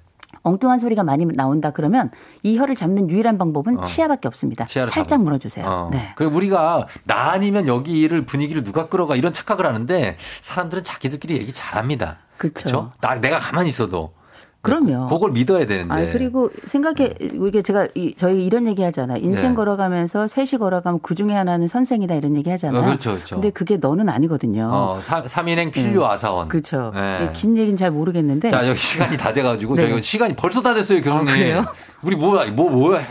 엉뚱한 0.42 0.79
소리가 0.79 1.03
많이 1.03 1.24
나온다 1.27 1.70
그러면 1.70 2.11
이 2.42 2.57
혀를 2.57 2.74
잡는 2.74 3.11
유일한 3.11 3.38
방법은 3.38 3.81
어. 3.81 3.83
치아밖에 3.83 4.29
없습니다. 4.29 4.66
살짝 4.66 5.09
잡아. 5.09 5.22
물어주세요. 5.22 5.66
어. 5.66 5.90
네. 5.92 6.12
그 6.16 6.24
우리가 6.24 6.87
나 7.05 7.31
아니면 7.33 7.66
여기를 7.66 8.24
분위기를 8.27 8.62
누가 8.62 8.88
끌어가 8.88 9.16
이런 9.16 9.33
착각을 9.33 9.66
하는데 9.66 10.16
사람들은 10.42 10.85
자기들끼리 10.85 11.37
얘기 11.38 11.53
잘합니다. 11.53 12.18
그렇죠. 12.37 12.90
나 13.01 13.20
내가 13.20 13.38
가만히 13.38 13.68
있어도 13.68 14.12
그럼요. 14.61 15.07
그걸 15.07 15.31
믿어야 15.31 15.66
되는데. 15.66 15.94
아 15.94 16.12
그리고 16.12 16.51
생각해 16.64 17.14
이게 17.21 17.62
제가 17.62 17.88
이, 17.94 18.14
저희 18.16 18.44
이런 18.44 18.66
얘기 18.66 18.83
하잖아요. 18.83 19.18
인생 19.23 19.51
네. 19.51 19.55
걸어가면서 19.55 20.27
셋이 20.27 20.59
걸어가면 20.59 21.01
그 21.03 21.14
중에 21.14 21.33
하나는 21.33 21.68
선생이다 21.68 22.14
이런 22.16 22.37
얘기 22.37 22.51
하잖아요. 22.51 22.83
어, 22.83 22.85
그렇죠, 22.85 23.14
그렇죠. 23.14 23.37
근데 23.37 23.51
그게 23.51 23.77
너는 23.77 24.09
아니거든요. 24.09 24.68
어, 24.73 25.01
3인행 25.01 25.73
필요 25.73 26.03
네. 26.03 26.07
아사원. 26.09 26.49
그렇죠. 26.49 26.90
네. 26.94 27.31
긴 27.35 27.57
얘기는 27.57 27.77
잘 27.77 27.92
모르겠는데. 27.92 28.51
자 28.51 28.66
여기 28.68 28.79
시간이 28.79 29.16
다 29.16 29.33
돼가지고 29.33 29.77
네. 29.77 29.88
저희 29.88 30.03
시간이 30.03 30.35
벌써 30.35 30.61
다 30.61 30.75
됐어요 30.75 31.01
교수님. 31.03 31.29
아, 31.29 31.33
그래요? 31.33 31.64
우리 32.03 32.16
뭐야 32.16 32.51
뭐 32.51 32.71
뭐야 32.71 33.03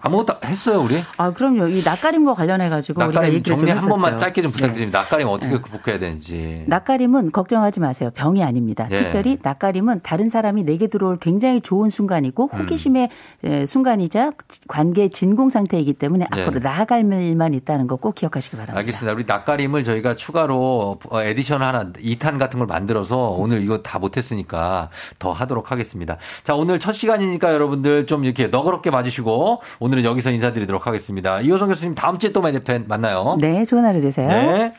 아무것도 0.00 0.34
했어요, 0.44 0.80
우리? 0.80 1.02
아, 1.16 1.32
그럼요. 1.32 1.68
이 1.68 1.82
낯가림과 1.82 2.34
관련해 2.34 2.68
가지고 2.68 3.00
낯가림 3.02 3.34
우리가 3.34 3.44
정리 3.44 3.70
한 3.70 3.88
번만 3.88 4.18
짧게 4.18 4.42
좀 4.42 4.52
부탁드립니다. 4.52 4.98
네. 5.00 5.02
낯가림 5.02 5.28
어떻게 5.28 5.54
네. 5.54 5.60
극복해야 5.60 5.98
되는지. 5.98 6.64
낯가림은 6.66 7.32
걱정하지 7.32 7.80
마세요. 7.80 8.10
병이 8.14 8.42
아닙니다. 8.42 8.86
예. 8.90 8.98
특별히 8.98 9.38
낯가림은 9.42 10.00
다른 10.02 10.28
사람이 10.28 10.64
내게 10.64 10.86
들어올 10.86 11.18
굉장히 11.18 11.60
좋은 11.60 11.90
순간이고 11.90 12.50
음. 12.52 12.60
호기심의 12.60 13.08
음. 13.44 13.66
순간이자 13.66 14.32
관계 14.68 15.08
진공 15.08 15.50
상태이기 15.50 15.94
때문에 15.94 16.26
예. 16.36 16.40
앞으로 16.42 16.60
나아갈 16.60 17.00
일만 17.00 17.52
있다는 17.54 17.86
거 17.86 17.96
꼭 17.96 18.14
기억하시기 18.14 18.56
바랍니다. 18.56 18.78
알겠습니다. 18.78 19.14
우리 19.14 19.24
낯가림을 19.26 19.82
저희가 19.82 20.14
추가로 20.14 20.98
어, 21.10 21.22
에디션 21.22 21.62
하나 21.62 21.92
2탄 21.92 22.38
같은 22.38 22.58
걸 22.58 22.66
만들어서 22.66 23.30
오늘 23.30 23.62
이거 23.62 23.78
다 23.78 23.98
못했으니까 23.98 24.90
더 25.18 25.32
하도록 25.32 25.70
하겠습니다. 25.72 26.16
자, 26.44 26.54
오늘 26.54 26.78
첫 26.78 26.92
시간이니까 26.92 27.52
여러분들 27.52 28.06
좀 28.06 28.24
이렇게 28.24 28.46
너그럽게 28.48 28.90
봐주시고 28.90 29.62
오늘은 29.86 30.02
여기서 30.02 30.32
인사드리도록 30.32 30.88
하겠습니다. 30.88 31.40
이호선 31.40 31.68
교수님 31.68 31.94
다음 31.94 32.18
주에 32.18 32.32
또 32.32 32.40
만나요. 32.88 33.36
네, 33.40 33.64
좋은 33.64 33.84
하루 33.84 34.00
되세요. 34.00 34.26
네. 34.26 34.72